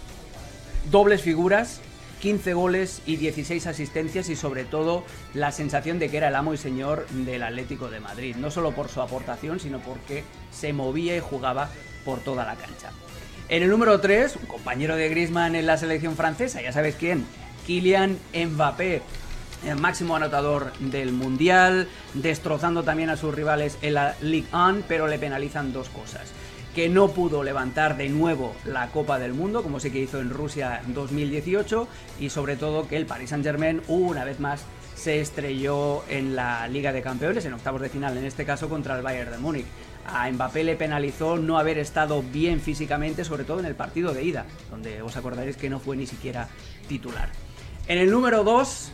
dobles 0.92 1.22
figuras, 1.22 1.82
15 2.22 2.54
goles 2.54 3.02
y 3.06 3.16
16 3.16 3.68
asistencias 3.68 4.30
y 4.30 4.36
sobre 4.36 4.66
todo 4.66 5.04
la 5.34 5.52
sensación 5.52 6.00
de 6.00 6.10
que 6.10 6.18
era 6.18 6.28
el 6.28 6.36
amo 6.36 6.54
y 6.54 6.58
señor 6.58 7.08
del 7.10 7.44
Atlético 7.44 7.90
de 7.90 8.00
Madrid, 8.00 8.36
no 8.36 8.52
solo 8.52 8.72
por 8.72 8.90
su 8.90 9.02
aportación, 9.02 9.60
sino 9.60 9.80
porque 9.80 10.24
se 10.52 10.74
movía 10.74 11.16
y 11.16 11.20
jugaba 11.20 11.70
por 12.06 12.20
toda 12.20 12.46
la 12.46 12.56
cancha. 12.56 12.92
En 13.50 13.64
el 13.64 13.70
número 13.72 14.00
3, 14.00 14.36
un 14.36 14.46
compañero 14.46 14.96
de 14.96 15.10
Griezmann 15.10 15.56
en 15.56 15.66
la 15.66 15.76
selección 15.76 16.16
francesa, 16.16 16.62
ya 16.62 16.72
sabes 16.72 16.94
quién, 16.94 17.26
Kylian 17.66 18.20
Mbappé, 18.32 19.02
el 19.66 19.76
máximo 19.76 20.16
anotador 20.16 20.72
del 20.78 21.12
Mundial, 21.14 21.88
destrozando 22.14 22.84
también 22.84 23.10
a 23.10 23.18
sus 23.18 23.34
rivales 23.34 23.80
en 23.82 23.96
la 23.96 24.16
Ligue 24.22 24.48
1, 24.54 24.84
pero 24.88 25.08
le 25.08 25.18
penalizan 25.18 25.74
dos 25.74 25.90
cosas. 25.90 26.32
Que 26.76 26.90
no 26.90 27.08
pudo 27.08 27.44
levantar 27.44 27.98
de 27.98 28.10
nuevo 28.10 28.54
la 28.66 28.92
Copa 28.92 29.18
del 29.18 29.34
Mundo, 29.34 29.64
como 29.64 29.80
sí 29.80 29.90
que 29.90 30.00
hizo 30.00 30.20
en 30.20 30.30
Rusia 30.30 30.82
en 30.86 30.94
2018, 30.94 31.88
y 32.20 32.30
sobre 32.30 32.56
todo 32.56 32.88
que 32.88 32.98
el 32.98 33.08
Paris 33.08 33.32
Saint-Germain, 33.32 33.82
una 33.88 34.26
vez 34.26 34.40
más, 34.40 34.62
se 34.94 35.22
estrelló 35.22 36.04
en 36.08 36.36
la 36.36 36.68
Liga 36.68 36.94
de 36.94 37.02
Campeones, 37.02 37.46
en 37.46 37.54
octavos 37.54 37.82
de 37.82 37.90
final, 37.90 38.16
en 38.16 38.26
este 38.26 38.46
caso 38.46 38.70
contra 38.70 38.96
el 38.96 39.02
Bayern 39.02 39.32
de 39.32 39.40
Múnich 39.40 39.66
a 40.10 40.32
Mbappé 40.32 40.64
le 40.64 40.76
penalizó 40.76 41.38
no 41.38 41.58
haber 41.58 41.78
estado 41.78 42.22
bien 42.22 42.60
físicamente, 42.60 43.24
sobre 43.24 43.44
todo 43.44 43.60
en 43.60 43.66
el 43.66 43.76
partido 43.76 44.14
de 44.14 44.24
ida, 44.24 44.46
donde 44.70 45.02
os 45.02 45.16
acordaréis 45.18 45.58
que 45.58 45.70
no 45.70 45.80
fue 45.80 45.96
ni 45.96 46.08
siquiera 46.08 46.48
titular. 46.88 47.30
En 47.88 47.98
el 47.98 48.12
número 48.12 48.44
2, 48.44 48.92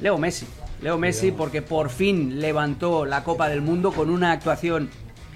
Leo 0.00 0.18
Messi. 0.18 0.46
Leo 0.80 0.98
Messi 0.98 1.30
porque 1.30 1.62
por 1.62 1.90
fin 1.90 2.40
levantó 2.40 3.04
la 3.06 3.24
Copa 3.24 3.48
del 3.48 3.62
Mundo 3.62 3.92
con 3.92 4.10
una 4.10 4.32
actuación 4.32 4.90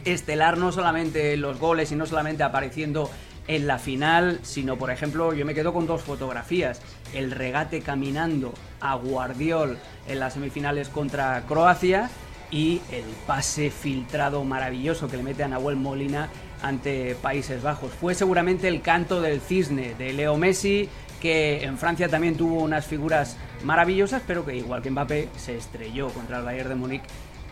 estelar, 0.05 0.59
no 0.59 0.73
solamente 0.73 1.35
en 1.35 1.40
los 1.40 1.59
goles 1.59 1.92
y 1.92 1.97
no 1.97 2.07
solamente 2.07 2.42
apareciendo 2.42 3.11
en 3.49 3.66
la 3.66 3.79
final, 3.79 4.40
sino 4.42 4.77
por 4.77 4.90
ejemplo, 4.90 5.33
yo 5.33 5.47
me 5.47 5.55
quedo 5.55 5.73
con 5.73 5.87
dos 5.87 6.03
fotografías. 6.03 6.81
El 7.14 7.31
regate 7.31 7.81
caminando 7.81 8.53
a 8.81 8.95
Guardiol 8.97 9.79
en 10.09 10.19
las 10.19 10.35
semifinales 10.35 10.88
contra 10.88 11.42
Croacia 11.47 12.11
y 12.51 12.81
el 12.91 13.05
pase 13.27 13.71
filtrado 13.71 14.45
maravilloso 14.45 15.09
que 15.09 15.17
le 15.17 15.23
mete 15.23 15.43
a 15.43 15.49
Nahuel 15.49 15.77
Molina 15.77 16.29
ante 16.63 17.15
Países 17.17 17.63
Bajos. 17.63 17.93
Fue 17.93 18.15
seguramente 18.15 18.69
el 18.69 18.81
canto 18.81 19.21
del 19.21 19.41
cisne 19.41 19.95
de 19.95 20.13
Leo 20.13 20.37
Messi, 20.37 20.89
que 21.21 21.65
en 21.65 21.79
Francia 21.79 22.09
también 22.09 22.37
tuvo 22.37 22.63
unas 22.63 22.87
figuras 22.87 23.37
maravillosas, 23.65 24.23
pero 24.27 24.45
que 24.45 24.57
igual 24.57 24.83
que 24.83 24.91
Mbappé 24.91 25.29
se 25.37 25.57
estrelló 25.57 26.09
contra 26.11 26.39
el 26.39 26.45
Bayern 26.45 26.69
de 26.69 26.75
Múnich 26.75 27.03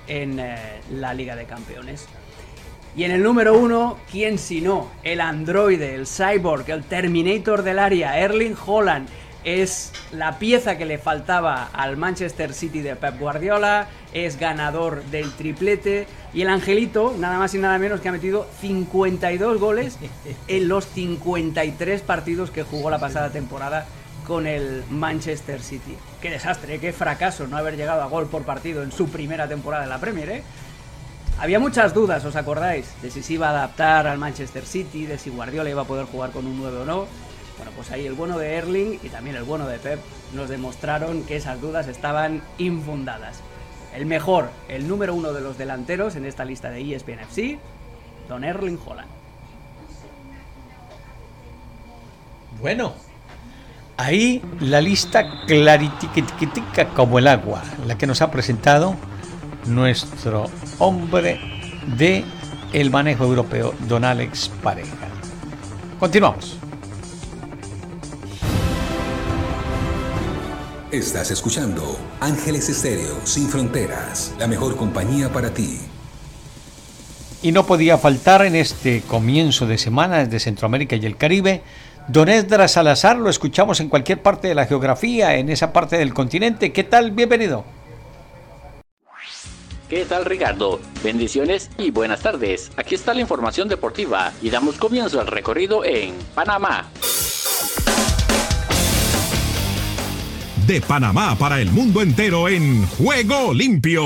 en 0.06 0.38
eh, 0.38 0.56
la 0.90 1.14
Liga 1.14 1.34
de 1.36 1.44
Campeones. 1.44 2.06
Y 2.96 3.02
en 3.02 3.10
el 3.10 3.24
número 3.24 3.58
uno, 3.58 3.98
¿quién 4.10 4.38
si 4.38 4.60
no? 4.60 4.88
El 5.02 5.20
androide, 5.20 5.96
el 5.96 6.06
cyborg, 6.06 6.70
el 6.70 6.84
Terminator 6.84 7.64
del 7.64 7.80
área, 7.80 8.20
Erling 8.20 8.54
Holland 8.64 9.08
es 9.44 9.92
la 10.10 10.38
pieza 10.38 10.76
que 10.78 10.86
le 10.86 10.98
faltaba 10.98 11.68
al 11.72 11.96
Manchester 11.96 12.52
City 12.52 12.80
de 12.80 12.96
Pep 12.96 13.18
Guardiola, 13.18 13.88
es 14.12 14.38
ganador 14.38 15.04
del 15.04 15.30
triplete 15.32 16.06
y 16.32 16.42
el 16.42 16.48
Angelito, 16.48 17.14
nada 17.18 17.38
más 17.38 17.54
y 17.54 17.58
nada 17.58 17.78
menos 17.78 18.00
que 18.00 18.08
ha 18.08 18.12
metido 18.12 18.46
52 18.60 19.60
goles 19.60 19.98
en 20.48 20.68
los 20.68 20.86
53 20.86 22.00
partidos 22.02 22.50
que 22.50 22.62
jugó 22.62 22.90
la 22.90 22.98
pasada 22.98 23.30
temporada 23.30 23.86
con 24.26 24.46
el 24.46 24.82
Manchester 24.90 25.60
City. 25.60 25.96
Qué 26.22 26.30
desastre, 26.30 26.80
qué 26.80 26.92
fracaso 26.92 27.46
no 27.46 27.58
haber 27.58 27.76
llegado 27.76 28.02
a 28.02 28.06
gol 28.06 28.26
por 28.26 28.44
partido 28.44 28.82
en 28.82 28.90
su 28.90 29.08
primera 29.08 29.46
temporada 29.46 29.84
en 29.84 29.90
la 29.90 29.98
Premier, 29.98 30.30
¿eh? 30.30 30.42
Había 31.38 31.58
muchas 31.58 31.92
dudas, 31.92 32.24
¿os 32.24 32.36
acordáis? 32.36 32.86
De 33.02 33.10
si 33.10 33.22
se 33.22 33.34
iba 33.34 33.48
a 33.48 33.50
adaptar 33.50 34.06
al 34.06 34.18
Manchester 34.18 34.64
City, 34.64 35.04
de 35.04 35.18
si 35.18 35.30
Guardiola 35.30 35.68
iba 35.68 35.82
a 35.82 35.84
poder 35.84 36.06
jugar 36.06 36.30
con 36.30 36.46
un 36.46 36.56
9 36.58 36.78
o 36.78 36.84
no. 36.84 37.06
Bueno, 37.56 37.72
pues 37.76 37.90
ahí 37.92 38.06
el 38.06 38.14
bueno 38.14 38.38
de 38.38 38.54
Erling 38.54 38.98
y 39.02 39.08
también 39.08 39.36
el 39.36 39.44
bueno 39.44 39.66
de 39.66 39.78
Pep 39.78 40.00
nos 40.32 40.48
demostraron 40.48 41.24
que 41.24 41.36
esas 41.36 41.60
dudas 41.60 41.86
estaban 41.86 42.42
infundadas. 42.58 43.40
El 43.94 44.06
mejor, 44.06 44.50
el 44.68 44.88
número 44.88 45.14
uno 45.14 45.32
de 45.32 45.40
los 45.40 45.56
delanteros 45.56 46.16
en 46.16 46.24
esta 46.24 46.44
lista 46.44 46.70
de 46.70 46.94
ESPN 46.94 47.20
FC, 47.20 47.58
Don 48.28 48.42
Erling 48.42 48.78
Holland. 48.84 49.08
Bueno, 52.60 52.94
ahí 53.96 54.42
la 54.60 54.80
lista 54.80 55.44
claritica 55.46 56.88
como 56.88 57.18
el 57.18 57.28
agua, 57.28 57.62
la 57.86 57.96
que 57.96 58.06
nos 58.06 58.20
ha 58.20 58.30
presentado 58.30 58.96
nuestro 59.66 60.50
hombre 60.78 61.40
de 61.96 62.24
el 62.72 62.90
manejo 62.90 63.24
europeo, 63.24 63.74
Don 63.86 64.04
Alex 64.04 64.50
Pareja. 64.62 65.08
Continuamos. 66.00 66.58
Estás 70.94 71.32
escuchando 71.32 71.98
Ángeles 72.20 72.68
Estéreo 72.68 73.16
Sin 73.24 73.48
Fronteras, 73.48 74.32
la 74.38 74.46
mejor 74.46 74.76
compañía 74.76 75.28
para 75.32 75.52
ti. 75.52 75.80
Y 77.42 77.50
no 77.50 77.66
podía 77.66 77.98
faltar 77.98 78.46
en 78.46 78.54
este 78.54 79.02
comienzo 79.02 79.66
de 79.66 79.76
semana 79.76 80.24
desde 80.24 80.38
Centroamérica 80.38 80.94
y 80.94 81.04
el 81.04 81.16
Caribe. 81.16 81.62
Don 82.06 82.28
Esdras 82.28 82.70
Salazar, 82.74 83.16
lo 83.16 83.28
escuchamos 83.28 83.80
en 83.80 83.88
cualquier 83.88 84.22
parte 84.22 84.46
de 84.46 84.54
la 84.54 84.66
geografía, 84.66 85.34
en 85.34 85.48
esa 85.48 85.72
parte 85.72 85.98
del 85.98 86.14
continente. 86.14 86.72
¿Qué 86.72 86.84
tal? 86.84 87.10
Bienvenido. 87.10 87.64
¿Qué 89.88 90.04
tal 90.04 90.24
Ricardo? 90.24 90.80
Bendiciones 91.02 91.70
y 91.76 91.90
buenas 91.90 92.20
tardes. 92.20 92.70
Aquí 92.76 92.94
está 92.94 93.14
la 93.14 93.20
información 93.20 93.68
deportiva 93.68 94.32
y 94.40 94.48
damos 94.48 94.76
comienzo 94.76 95.20
al 95.20 95.26
recorrido 95.26 95.84
en 95.84 96.14
Panamá. 96.36 96.88
De 100.66 100.80
Panamá 100.80 101.36
para 101.36 101.60
el 101.60 101.70
mundo 101.70 102.00
entero 102.00 102.48
en 102.48 102.86
Juego 102.86 103.52
Limpio. 103.52 104.04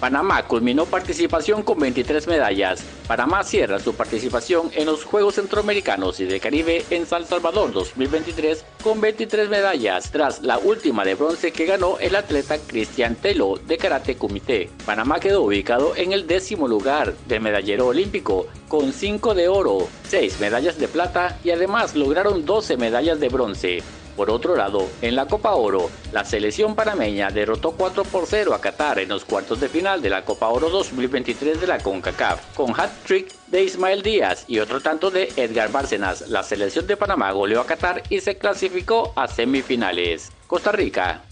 Panamá 0.00 0.42
culminó 0.44 0.86
participación 0.86 1.62
con 1.62 1.78
23 1.78 2.26
medallas. 2.26 2.82
Panamá 3.06 3.44
cierra 3.44 3.78
su 3.78 3.94
participación 3.94 4.70
en 4.74 4.86
los 4.86 5.04
Juegos 5.04 5.34
Centroamericanos 5.34 6.20
y 6.20 6.24
del 6.24 6.40
Caribe 6.40 6.86
en 6.88 7.04
San 7.04 7.26
Salvador 7.26 7.70
2023 7.72 8.64
con 8.82 9.02
23 9.02 9.50
medallas, 9.50 10.10
tras 10.10 10.42
la 10.42 10.58
última 10.58 11.04
de 11.04 11.16
bronce 11.16 11.52
que 11.52 11.66
ganó 11.66 11.98
el 11.98 12.16
atleta 12.16 12.56
Cristian 12.58 13.14
Telo 13.14 13.60
de 13.66 13.76
Karate 13.76 14.16
Kumite. 14.16 14.70
Panamá 14.86 15.20
quedó 15.20 15.42
ubicado 15.42 15.94
en 15.94 16.12
el 16.12 16.26
décimo 16.26 16.66
lugar 16.66 17.14
del 17.28 17.42
medallero 17.42 17.88
olímpico 17.88 18.46
con 18.68 18.94
5 18.94 19.34
de 19.34 19.48
oro, 19.48 19.86
6 20.08 20.40
medallas 20.40 20.78
de 20.78 20.88
plata 20.88 21.38
y 21.44 21.50
además 21.50 21.94
lograron 21.94 22.46
12 22.46 22.78
medallas 22.78 23.20
de 23.20 23.28
bronce. 23.28 23.82
Por 24.20 24.30
otro 24.30 24.54
lado, 24.54 24.86
en 25.00 25.16
la 25.16 25.24
Copa 25.24 25.54
Oro, 25.54 25.88
la 26.12 26.26
selección 26.26 26.74
panameña 26.74 27.30
derrotó 27.30 27.70
4 27.70 28.04
por 28.04 28.26
0 28.26 28.52
a 28.52 28.60
Qatar 28.60 28.98
en 28.98 29.08
los 29.08 29.24
cuartos 29.24 29.60
de 29.60 29.70
final 29.70 30.02
de 30.02 30.10
la 30.10 30.26
Copa 30.26 30.48
Oro 30.48 30.68
2023 30.68 31.58
de 31.58 31.66
la 31.66 31.78
CONCACAF, 31.78 32.54
con 32.54 32.78
hat-trick 32.78 33.32
de 33.46 33.64
Ismael 33.64 34.02
Díaz 34.02 34.44
y 34.46 34.58
otro 34.58 34.82
tanto 34.82 35.10
de 35.10 35.32
Edgar 35.36 35.72
Bárcenas. 35.72 36.28
La 36.28 36.42
selección 36.42 36.86
de 36.86 36.98
Panamá 36.98 37.32
goleó 37.32 37.62
a 37.62 37.66
Qatar 37.66 38.02
y 38.10 38.20
se 38.20 38.36
clasificó 38.36 39.14
a 39.16 39.26
semifinales. 39.26 40.30
Costa 40.46 40.70
Rica. 40.70 41.22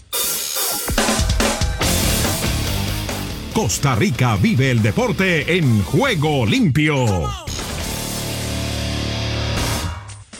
Costa 3.53 3.93
Rica 3.93 4.35
vive 4.37 4.71
el 4.71 4.81
deporte 4.81 5.55
en 5.55 5.83
juego 5.83 6.43
limpio. 6.43 7.48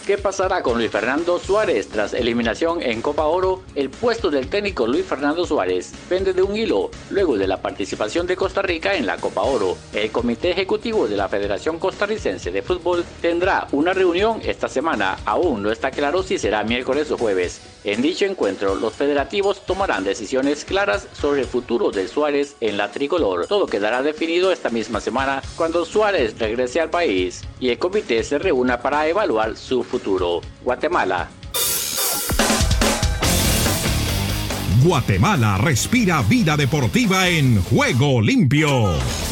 ¿Qué 0.10 0.18
pasará 0.18 0.64
con 0.64 0.80
Luis 0.80 0.90
Fernando 0.90 1.38
Suárez 1.38 1.88
tras 1.88 2.16
eliminación 2.16 2.82
en 2.82 3.00
Copa 3.00 3.26
Oro? 3.26 3.62
El 3.76 3.92
puesto 3.92 4.32
del 4.32 4.50
técnico 4.50 4.88
Luis 4.88 5.06
Fernando 5.06 5.46
Suárez 5.46 5.94
pende 6.10 6.34
de 6.34 6.42
un 6.42 6.56
hilo 6.58 6.90
luego 7.12 7.38
de 7.38 7.46
la 7.46 7.62
participación 7.62 8.26
de 8.26 8.36
Costa 8.36 8.64
Rica 8.64 8.96
en 8.96 9.06
la 9.06 9.18
Copa 9.18 9.44
Oro. 9.44 9.78
El 9.94 10.10
Comité 10.10 10.50
Ejecutivo 10.50 11.08
de 11.08 11.16
la 11.16 11.30
Federación 11.30 11.78
Costarricense 11.78 12.50
de 12.50 12.64
Fútbol 12.64 13.06
tendrá 13.22 13.68
una 13.72 13.94
reunión 13.94 14.42
esta 14.44 14.68
semana. 14.68 15.16
Aún 15.26 15.62
no 15.62 15.72
está 15.72 15.92
claro 15.92 16.24
si 16.24 16.40
será 16.40 16.64
miércoles 16.64 17.12
o 17.12 17.18
jueves. 17.20 17.62
En 17.84 18.02
dicho 18.02 18.26
encuentro, 18.26 18.76
los 18.76 18.94
federativos 18.94 19.66
tomarán 19.66 20.04
decisiones 20.04 20.66
claras 20.66 21.08
sobre 21.14 21.42
el 21.42 21.48
futuro 21.48 21.92
de 21.92 22.08
Suárez 22.08 22.56
en 22.60 22.76
la 22.78 22.92
tricolor. 22.92 23.48
Todo 23.48 23.68
quedará 23.68 24.02
definido 24.02 24.52
esta 24.52 24.70
misma 24.70 25.00
semana 25.00 25.42
cuando 25.56 25.86
Suárez 25.86 26.38
regrese 26.38 26.82
al 26.82 26.90
país 26.90 27.44
y 27.60 27.70
el 27.70 27.80
comité 27.80 28.24
se 28.24 28.38
reúna 28.38 28.82
para 28.82 29.08
evaluar 29.08 29.56
su 29.56 29.84
futuro. 29.84 30.42
Guatemala. 30.64 31.30
Guatemala 34.84 35.58
respira 35.58 36.22
vida 36.22 36.58
deportiva 36.58 37.28
en 37.28 37.62
juego 37.64 38.22
limpio. 38.22 39.29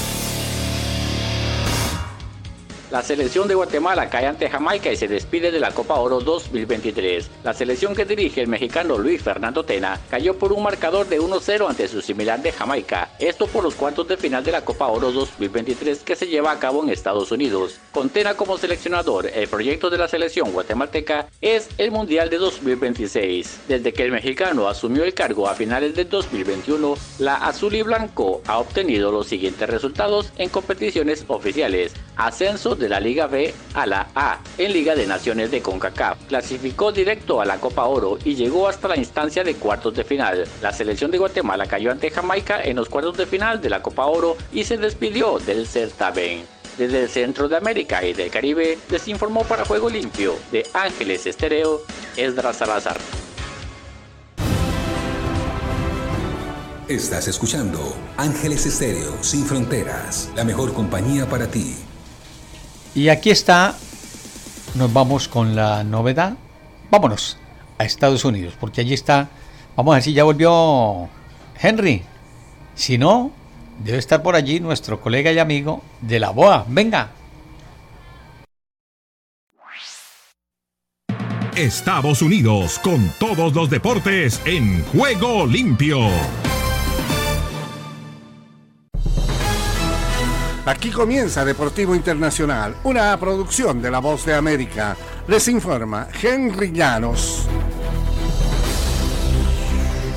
La 2.90 3.04
selección 3.04 3.50
de 3.50 3.56
Guatemala 3.56 4.10
cae 4.10 4.28
ante 4.28 4.50
Jamaica 4.50 4.90
y 4.90 4.96
se 4.96 5.10
despide 5.10 5.52
de 5.52 5.60
la 5.60 5.72
Copa 5.72 5.96
Oro 5.96 6.22
2023. 6.22 7.30
La 7.44 7.54
selección 7.54 7.94
que 7.94 8.06
dirige 8.06 8.40
el 8.40 8.48
mexicano 8.48 8.98
Luis 8.98 9.22
Fernando 9.22 9.66
Tena 9.66 10.00
cayó 10.10 10.38
por 10.40 10.54
un 10.54 10.64
marcador 10.64 11.06
de 11.06 11.20
1-0 11.20 11.68
ante 11.68 11.90
su 11.90 12.02
similar 12.02 12.42
de 12.42 12.54
Jamaica. 12.54 13.10
Esto 13.20 13.48
por 13.48 13.66
los 13.66 13.76
cuartos 13.76 14.08
de 14.08 14.16
final 14.16 14.42
de 14.42 14.54
la 14.54 14.64
Copa 14.64 14.88
Oro 14.88 15.12
2023 15.12 16.00
que 16.00 16.16
se 16.16 16.28
lleva 16.28 16.50
a 16.54 16.60
cabo 16.60 16.82
en 16.82 16.90
Estados 16.90 17.30
Unidos. 17.30 17.78
Con 17.92 18.08
Tena 18.08 18.36
como 18.36 18.58
seleccionador, 18.58 19.30
el 19.36 19.50
proyecto 19.50 19.90
de 19.90 19.98
la 19.98 20.08
selección 20.08 20.54
guatemalteca 20.54 21.28
es 21.42 21.68
el 21.78 21.92
Mundial 21.92 22.30
de 22.30 22.38
2026. 22.38 23.64
Desde 23.68 23.92
que 23.92 24.04
el 24.04 24.14
mexicano 24.14 24.70
asumió 24.70 25.04
el 25.04 25.14
cargo 25.14 25.50
a 25.50 25.56
finales 25.56 25.94
de 25.94 26.06
2021, 26.06 26.96
la 27.20 27.36
azul 27.36 27.76
y 27.76 27.82
blanco 27.82 28.42
ha 28.48 28.60
obtenido 28.60 29.12
los 29.12 29.28
siguientes 29.28 29.70
resultados 29.70 30.32
en 30.38 30.48
competiciones 30.48 31.26
oficiales. 31.28 31.92
Ascenso 32.16 32.77
de 32.78 32.90
la 32.90 33.00
Liga 33.00 33.28
B 33.28 33.54
a 33.74 33.86
la 33.86 34.08
A 34.16 34.40
en 34.58 34.74
Liga 34.74 34.96
de 34.96 35.06
Naciones 35.06 35.52
de 35.52 35.62
CONCACAF. 35.62 36.18
Clasificó 36.28 36.92
directo 36.92 37.42
a 37.42 37.46
la 37.46 37.60
Copa 37.60 37.86
Oro 37.86 38.18
y 38.24 38.36
llegó 38.36 38.68
hasta 38.68 38.88
la 38.88 38.98
instancia 38.98 39.44
de 39.44 39.56
cuartos 39.56 39.96
de 39.96 40.04
final. 40.04 40.48
La 40.62 40.72
selección 40.72 41.12
de 41.12 41.18
Guatemala 41.18 41.66
cayó 41.66 41.92
ante 41.92 42.12
Jamaica 42.12 42.62
en 42.64 42.76
los 42.76 42.90
cuartos 42.90 43.18
de 43.18 43.26
final 43.26 43.62
de 43.62 43.70
la 43.70 43.82
Copa 43.82 44.06
Oro 44.06 44.38
y 44.52 44.64
se 44.64 44.78
despidió 44.78 45.40
del 45.40 45.68
certamen. 45.68 46.46
Desde 46.78 47.04
el 47.04 47.10
centro 47.10 47.50
de 47.50 47.58
América 47.58 48.06
y 48.06 48.14
del 48.14 48.30
Caribe, 48.30 48.78
les 48.90 49.08
informó 49.08 49.44
para 49.44 49.66
Juego 49.66 49.90
Limpio 49.90 50.36
de 50.52 50.64
Ángeles 50.74 51.26
Estereo, 51.26 51.82
Esdras 52.16 52.58
Salazar. 52.58 52.98
Estás 56.88 57.28
escuchando 57.28 57.98
Ángeles 58.16 58.66
Estéreo 58.66 59.22
Sin 59.22 59.46
Fronteras, 59.46 60.32
la 60.38 60.46
mejor 60.46 60.74
compañía 60.74 61.28
para 61.28 61.48
ti. 61.48 61.76
Y 62.98 63.10
aquí 63.10 63.30
está, 63.30 63.76
nos 64.74 64.92
vamos 64.92 65.28
con 65.28 65.56
la 65.56 65.84
novedad. 65.84 66.36
Vámonos 66.90 67.38
a 67.78 67.84
Estados 67.84 68.26
Unidos, 68.26 68.56
porque 68.60 68.82
allí 68.82 68.96
está, 68.96 69.30
vamos 69.76 69.92
a 69.92 69.98
ver 69.98 70.04
si 70.04 70.14
ya 70.14 70.24
volvió 70.24 71.08
Henry. 71.62 72.02
Si 72.74 72.98
no, 72.98 73.32
debe 73.86 74.00
estar 74.00 74.24
por 74.24 74.36
allí 74.36 74.60
nuestro 74.60 75.00
colega 75.00 75.32
y 75.32 75.38
amigo 75.38 75.84
de 76.02 76.20
la 76.20 76.32
BOA. 76.32 76.66
Venga. 76.70 77.12
Estados 81.56 82.24
Unidos 82.24 82.80
con 82.80 83.12
todos 83.20 83.54
los 83.54 83.70
deportes 83.70 84.42
en 84.46 84.84
juego 84.86 85.46
limpio. 85.46 86.00
Aquí 90.68 90.92
comienza 90.92 91.46
Deportivo 91.46 91.96
Internacional, 91.96 92.76
una 92.84 93.18
producción 93.18 93.82
de 93.82 93.90
La 93.90 94.00
Voz 94.00 94.26
de 94.26 94.34
América. 94.34 94.98
Les 95.26 95.48
informa 95.48 96.10
Henry 96.22 96.74
Llanos. 96.74 97.48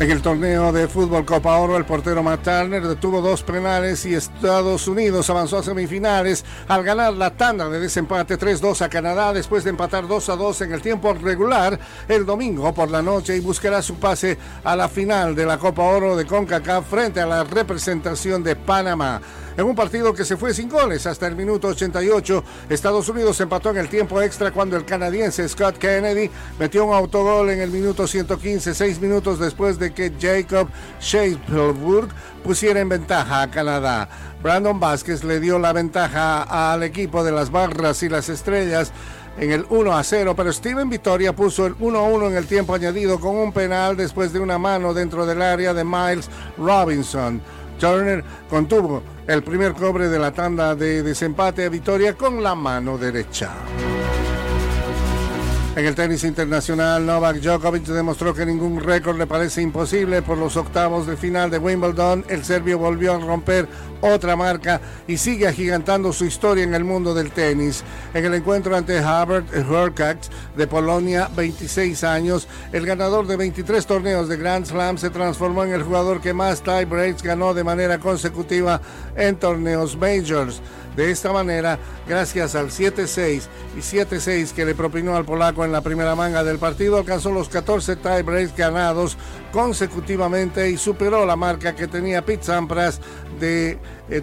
En 0.00 0.10
el 0.10 0.22
torneo 0.22 0.72
de 0.72 0.88
fútbol 0.88 1.24
Copa 1.24 1.56
Oro, 1.58 1.76
el 1.76 1.84
portero 1.84 2.22
Matt 2.22 2.42
Turner 2.42 2.82
detuvo 2.82 3.20
dos 3.20 3.44
penales 3.44 4.04
y 4.06 4.14
Estados 4.14 4.88
Unidos 4.88 5.30
avanzó 5.30 5.58
a 5.58 5.62
semifinales 5.62 6.44
al 6.66 6.82
ganar 6.82 7.12
la 7.12 7.30
tanda 7.36 7.68
de 7.68 7.78
desempate 7.78 8.36
3-2 8.36 8.80
a 8.80 8.88
Canadá 8.88 9.32
después 9.32 9.62
de 9.62 9.70
empatar 9.70 10.06
2-2 10.06 10.62
en 10.64 10.72
el 10.72 10.80
tiempo 10.80 11.12
regular 11.12 11.78
el 12.08 12.24
domingo 12.26 12.72
por 12.72 12.90
la 12.90 13.02
noche 13.02 13.36
y 13.36 13.40
buscará 13.40 13.82
su 13.82 13.96
pase 13.96 14.38
a 14.64 14.74
la 14.74 14.88
final 14.88 15.36
de 15.36 15.46
la 15.46 15.58
Copa 15.58 15.82
Oro 15.82 16.16
de 16.16 16.24
CONCACAF 16.24 16.88
frente 16.88 17.20
a 17.20 17.26
la 17.26 17.44
representación 17.44 18.42
de 18.42 18.56
Panamá. 18.56 19.20
En 19.56 19.66
un 19.66 19.74
partido 19.74 20.14
que 20.14 20.24
se 20.24 20.36
fue 20.36 20.54
sin 20.54 20.68
goles 20.68 21.06
hasta 21.06 21.26
el 21.26 21.34
minuto 21.34 21.68
88, 21.68 22.44
Estados 22.68 23.08
Unidos 23.08 23.40
empató 23.40 23.70
en 23.70 23.78
el 23.78 23.88
tiempo 23.88 24.22
extra 24.22 24.52
cuando 24.52 24.76
el 24.76 24.84
canadiense 24.84 25.48
Scott 25.48 25.76
Kennedy 25.76 26.30
metió 26.58 26.84
un 26.84 26.94
autogol 26.94 27.50
en 27.50 27.60
el 27.60 27.70
minuto 27.70 28.06
115, 28.06 28.74
seis 28.74 29.00
minutos 29.00 29.38
después 29.38 29.78
de 29.78 29.92
que 29.92 30.12
Jacob 30.20 30.68
Shapelburg 31.00 32.08
pusiera 32.44 32.80
en 32.80 32.88
ventaja 32.88 33.42
a 33.42 33.50
Canadá. 33.50 34.08
Brandon 34.42 34.78
Vázquez 34.78 35.24
le 35.24 35.40
dio 35.40 35.58
la 35.58 35.72
ventaja 35.72 36.72
al 36.72 36.82
equipo 36.82 37.24
de 37.24 37.32
las 37.32 37.50
barras 37.50 38.02
y 38.02 38.08
las 38.08 38.28
estrellas 38.28 38.92
en 39.38 39.52
el 39.52 39.66
1 39.68 39.96
a 39.96 40.02
0, 40.02 40.34
pero 40.36 40.52
Steven 40.52 40.88
Vitoria 40.88 41.34
puso 41.34 41.66
el 41.66 41.74
1 41.78 41.98
a 41.98 42.02
1 42.02 42.28
en 42.28 42.36
el 42.36 42.46
tiempo 42.46 42.74
añadido 42.74 43.18
con 43.20 43.36
un 43.36 43.52
penal 43.52 43.96
después 43.96 44.32
de 44.32 44.40
una 44.40 44.58
mano 44.58 44.94
dentro 44.94 45.26
del 45.26 45.42
área 45.42 45.74
de 45.74 45.84
Miles 45.84 46.28
Robinson. 46.56 47.40
Turner 47.80 48.22
contuvo 48.48 49.02
el 49.26 49.42
primer 49.42 49.72
cobre 49.72 50.08
de 50.08 50.18
la 50.18 50.32
tanda 50.32 50.74
de 50.76 51.02
desempate 51.02 51.64
a 51.64 51.70
Vitoria 51.70 52.14
con 52.14 52.42
la 52.42 52.54
mano 52.54 52.98
derecha. 52.98 53.50
En 55.76 55.86
el 55.86 55.94
tenis 55.94 56.24
internacional, 56.24 57.06
Novak 57.06 57.36
Djokovic 57.36 57.84
demostró 57.84 58.34
que 58.34 58.44
ningún 58.44 58.80
récord 58.80 59.16
le 59.16 59.28
parece 59.28 59.62
imposible 59.62 60.20
por 60.20 60.36
los 60.36 60.56
octavos 60.56 61.06
de 61.06 61.16
final 61.16 61.48
de 61.48 61.58
Wimbledon. 61.58 62.24
El 62.28 62.44
serbio 62.44 62.76
volvió 62.76 63.14
a 63.14 63.20
romper 63.20 63.68
otra 64.00 64.34
marca 64.34 64.80
y 65.06 65.16
sigue 65.16 65.46
agigantando 65.46 66.12
su 66.12 66.24
historia 66.24 66.64
en 66.64 66.74
el 66.74 66.82
mundo 66.82 67.14
del 67.14 67.30
tenis. 67.30 67.84
En 68.14 68.24
el 68.24 68.34
encuentro 68.34 68.76
ante 68.76 68.96
Herbert 68.96 69.46
Hurkacz 69.54 70.28
de 70.56 70.66
Polonia, 70.66 71.30
26 71.36 72.02
años, 72.02 72.48
el 72.72 72.84
ganador 72.84 73.28
de 73.28 73.36
23 73.36 73.86
torneos 73.86 74.28
de 74.28 74.38
Grand 74.38 74.66
Slam 74.66 74.98
se 74.98 75.10
transformó 75.10 75.62
en 75.62 75.72
el 75.72 75.84
jugador 75.84 76.20
que 76.20 76.34
más 76.34 76.62
tie 76.62 76.84
breaks 76.84 77.22
ganó 77.22 77.54
de 77.54 77.62
manera 77.62 77.98
consecutiva 77.98 78.80
en 79.14 79.36
torneos 79.36 79.96
majors. 79.96 80.60
De 81.00 81.10
esta 81.10 81.32
manera, 81.32 81.78
gracias 82.06 82.54
al 82.54 82.66
7-6 82.66 83.44
y 83.74 83.78
7-6 83.78 84.52
que 84.52 84.66
le 84.66 84.74
propinó 84.74 85.16
al 85.16 85.24
polaco 85.24 85.64
en 85.64 85.72
la 85.72 85.80
primera 85.80 86.14
manga 86.14 86.44
del 86.44 86.58
partido, 86.58 86.98
alcanzó 86.98 87.32
los 87.32 87.48
14 87.48 87.96
tiebreaks 87.96 88.54
ganados 88.54 89.16
consecutivamente 89.50 90.68
y 90.68 90.76
superó 90.76 91.24
la 91.24 91.36
marca 91.36 91.74
que 91.74 91.86
tenía 91.86 92.22
Pete 92.22 92.44
Sampras 92.44 93.00
de 93.40 93.78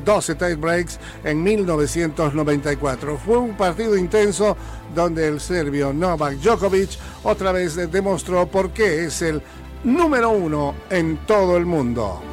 12 0.05 0.31
eh, 0.31 0.35
tiebreaks 0.35 0.99
en 1.23 1.41
1994. 1.41 3.17
Fue 3.25 3.39
un 3.39 3.57
partido 3.57 3.97
intenso 3.97 4.55
donde 4.93 5.29
el 5.29 5.39
serbio 5.39 5.91
Novak 5.93 6.35
Djokovic 6.35 6.91
otra 7.23 7.53
vez 7.53 7.75
demostró 7.91 8.45
por 8.45 8.69
qué 8.69 9.05
es 9.05 9.23
el 9.23 9.41
número 9.83 10.29
uno 10.29 10.75
en 10.91 11.17
todo 11.25 11.57
el 11.57 11.65
mundo. 11.65 12.26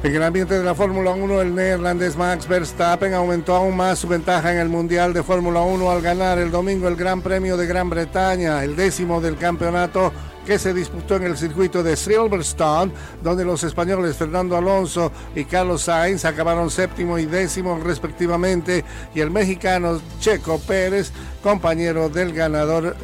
En 0.00 0.14
el 0.14 0.22
ambiente 0.22 0.56
de 0.56 0.62
la 0.62 0.76
Fórmula 0.76 1.10
1, 1.10 1.40
el 1.40 1.54
neerlandés 1.56 2.16
Max 2.16 2.46
Verstappen 2.46 3.14
aumentó 3.14 3.56
aún 3.56 3.76
más 3.76 3.98
su 3.98 4.06
ventaja 4.06 4.52
en 4.52 4.58
el 4.58 4.68
Mundial 4.68 5.12
de 5.12 5.24
Fórmula 5.24 5.62
1 5.62 5.90
al 5.90 6.00
ganar 6.00 6.38
el 6.38 6.52
domingo 6.52 6.86
el 6.86 6.94
Gran 6.94 7.20
Premio 7.20 7.56
de 7.56 7.66
Gran 7.66 7.90
Bretaña, 7.90 8.62
el 8.62 8.76
décimo 8.76 9.20
del 9.20 9.36
campeonato 9.36 10.12
que 10.46 10.56
se 10.56 10.72
disputó 10.72 11.16
en 11.16 11.24
el 11.24 11.36
circuito 11.36 11.82
de 11.82 11.96
Silverstone, 11.96 12.92
donde 13.24 13.44
los 13.44 13.64
españoles 13.64 14.16
Fernando 14.16 14.56
Alonso 14.56 15.10
y 15.34 15.44
Carlos 15.44 15.82
Sainz 15.82 16.24
acabaron 16.24 16.70
séptimo 16.70 17.18
y 17.18 17.26
décimo 17.26 17.76
respectivamente, 17.82 18.84
y 19.16 19.20
el 19.20 19.32
mexicano 19.32 20.00
Checo 20.20 20.60
Pérez, 20.60 21.12
compañero 21.42 22.08
del 22.08 22.32
ganador, 22.32 22.96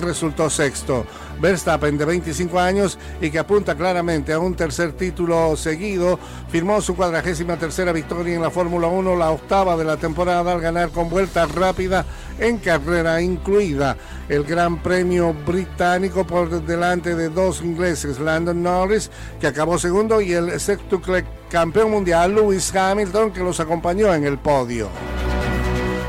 resultó 0.00 0.50
sexto. 0.50 1.04
Verstappen, 1.40 1.98
de 1.98 2.04
25 2.04 2.58
años 2.58 2.98
y 3.20 3.30
que 3.30 3.38
apunta 3.38 3.74
claramente 3.74 4.32
a 4.32 4.38
un 4.38 4.54
tercer 4.54 4.92
título 4.92 5.56
seguido, 5.56 6.18
firmó 6.48 6.80
su 6.80 6.94
cuadragésima 6.94 7.56
tercera 7.56 7.92
victoria 7.92 8.34
en 8.34 8.42
la 8.42 8.50
Fórmula 8.50 8.86
1, 8.86 9.16
la 9.16 9.30
octava 9.30 9.76
de 9.76 9.84
la 9.84 9.96
temporada, 9.96 10.52
al 10.52 10.60
ganar 10.60 10.90
con 10.90 11.10
vuelta 11.10 11.46
rápida 11.46 12.04
en 12.38 12.58
carrera 12.58 13.20
incluida. 13.20 13.96
El 14.28 14.44
Gran 14.44 14.82
Premio 14.82 15.34
Británico 15.46 16.26
por 16.26 16.62
delante 16.64 17.14
de 17.14 17.28
dos 17.28 17.62
ingleses, 17.62 18.18
Landon 18.18 18.62
Norris, 18.62 19.10
que 19.40 19.46
acabó 19.46 19.78
segundo, 19.78 20.20
y 20.20 20.32
el 20.32 20.58
sextuple 20.60 21.24
campeón 21.50 21.90
mundial, 21.90 22.34
Lewis 22.34 22.74
Hamilton, 22.74 23.32
que 23.32 23.40
los 23.40 23.60
acompañó 23.60 24.14
en 24.14 24.24
el 24.24 24.38
podio. 24.38 24.88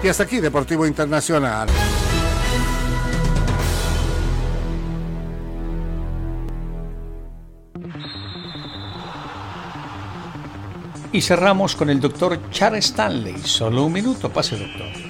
Y 0.06 0.08
hasta 0.08 0.22
aquí 0.22 0.40
Deportivo 0.40 0.86
Internacional. 0.86 1.68
Y 11.12 11.22
cerramos 11.22 11.76
con 11.76 11.90
el 11.90 12.00
doctor 12.00 12.40
Charles 12.52 12.86
Stanley. 12.86 13.40
Solo 13.40 13.86
un 13.86 13.94
minuto, 13.94 14.30
pase 14.30 14.60
doctor. 14.60 15.05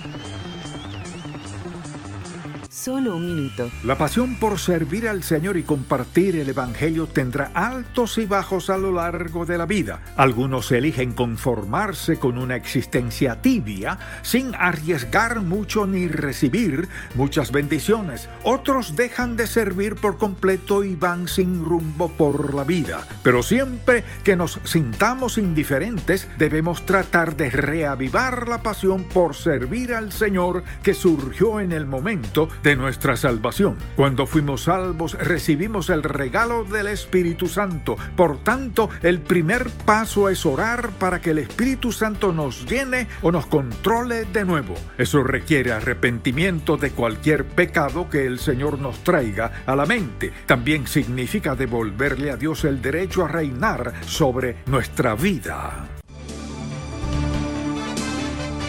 Solo 2.85 3.15
un 3.15 3.25
minuto. 3.25 3.71
La 3.83 3.97
pasión 3.97 4.35
por 4.35 4.59
servir 4.59 5.07
al 5.07 5.23
Señor 5.23 5.57
y 5.57 5.63
compartir 5.63 6.35
el 6.35 6.49
Evangelio 6.49 7.07
tendrá 7.07 7.49
altos 7.55 8.19
y 8.19 8.27
bajos 8.27 8.69
a 8.69 8.77
lo 8.77 8.91
largo 8.91 9.43
de 9.43 9.57
la 9.57 9.65
vida. 9.65 10.03
Algunos 10.15 10.71
eligen 10.71 11.13
conformarse 11.13 12.19
con 12.19 12.37
una 12.37 12.55
existencia 12.55 13.41
tibia 13.41 13.97
sin 14.21 14.53
arriesgar 14.53 15.41
mucho 15.41 15.87
ni 15.87 16.07
recibir 16.07 16.87
muchas 17.15 17.51
bendiciones. 17.51 18.29
Otros 18.43 18.95
dejan 18.95 19.35
de 19.35 19.47
servir 19.47 19.95
por 19.95 20.19
completo 20.19 20.83
y 20.83 20.95
van 20.95 21.27
sin 21.27 21.65
rumbo 21.65 22.09
por 22.09 22.53
la 22.53 22.65
vida. 22.65 23.07
Pero 23.23 23.41
siempre 23.41 24.03
que 24.23 24.35
nos 24.35 24.59
sintamos 24.63 25.39
indiferentes, 25.39 26.27
debemos 26.37 26.85
tratar 26.85 27.35
de 27.35 27.49
reavivar 27.49 28.47
la 28.47 28.61
pasión 28.61 29.05
por 29.05 29.33
servir 29.33 29.91
al 29.95 30.11
Señor 30.11 30.63
que 30.83 30.93
surgió 30.93 31.59
en 31.59 31.71
el 31.71 31.87
momento 31.87 32.47
nuestra 32.75 33.15
salvación. 33.15 33.77
Cuando 33.95 34.25
fuimos 34.25 34.63
salvos 34.63 35.13
recibimos 35.13 35.89
el 35.89 36.03
regalo 36.03 36.63
del 36.63 36.87
Espíritu 36.87 37.47
Santo. 37.47 37.95
Por 38.15 38.43
tanto, 38.43 38.89
el 39.01 39.19
primer 39.19 39.69
paso 39.85 40.29
es 40.29 40.45
orar 40.45 40.89
para 40.99 41.21
que 41.21 41.31
el 41.31 41.39
Espíritu 41.39 41.91
Santo 41.91 42.31
nos 42.31 42.65
llene 42.65 43.07
o 43.21 43.31
nos 43.31 43.45
controle 43.45 44.25
de 44.25 44.45
nuevo. 44.45 44.75
Eso 44.97 45.23
requiere 45.23 45.71
arrepentimiento 45.71 46.77
de 46.77 46.91
cualquier 46.91 47.45
pecado 47.45 48.09
que 48.09 48.25
el 48.25 48.39
Señor 48.39 48.79
nos 48.79 49.03
traiga 49.03 49.63
a 49.65 49.75
la 49.75 49.85
mente. 49.85 50.31
También 50.45 50.87
significa 50.87 51.55
devolverle 51.55 52.31
a 52.31 52.37
Dios 52.37 52.65
el 52.65 52.81
derecho 52.81 53.23
a 53.23 53.27
reinar 53.27 53.93
sobre 54.05 54.57
nuestra 54.65 55.15
vida. 55.15 55.94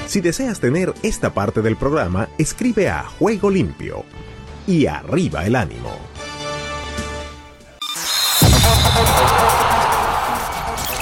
Si 0.06 0.20
deseas 0.20 0.60
tener 0.60 0.94
esta 1.02 1.34
parte 1.34 1.62
del 1.62 1.76
programa, 1.76 2.28
escribe 2.38 2.88
a 2.88 3.04
Juego 3.18 3.50
Limpio 3.50 4.04
y 4.66 4.86
arriba 4.86 5.44
el 5.44 5.56
ánimo. 5.56 5.90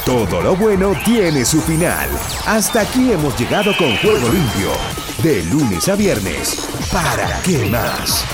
Todo 0.06 0.42
lo 0.42 0.56
bueno 0.56 0.92
tiene 1.04 1.44
su 1.44 1.60
final. 1.62 2.08
Hasta 2.46 2.82
aquí 2.82 3.12
hemos 3.12 3.38
llegado 3.38 3.74
con 3.76 3.94
Juego 3.98 4.28
Limpio. 4.28 4.70
De 5.22 5.42
lunes 5.44 5.88
a 5.88 5.96
viernes. 5.96 6.66
¿Para 6.92 7.40
qué 7.42 7.70
más? 7.70 8.24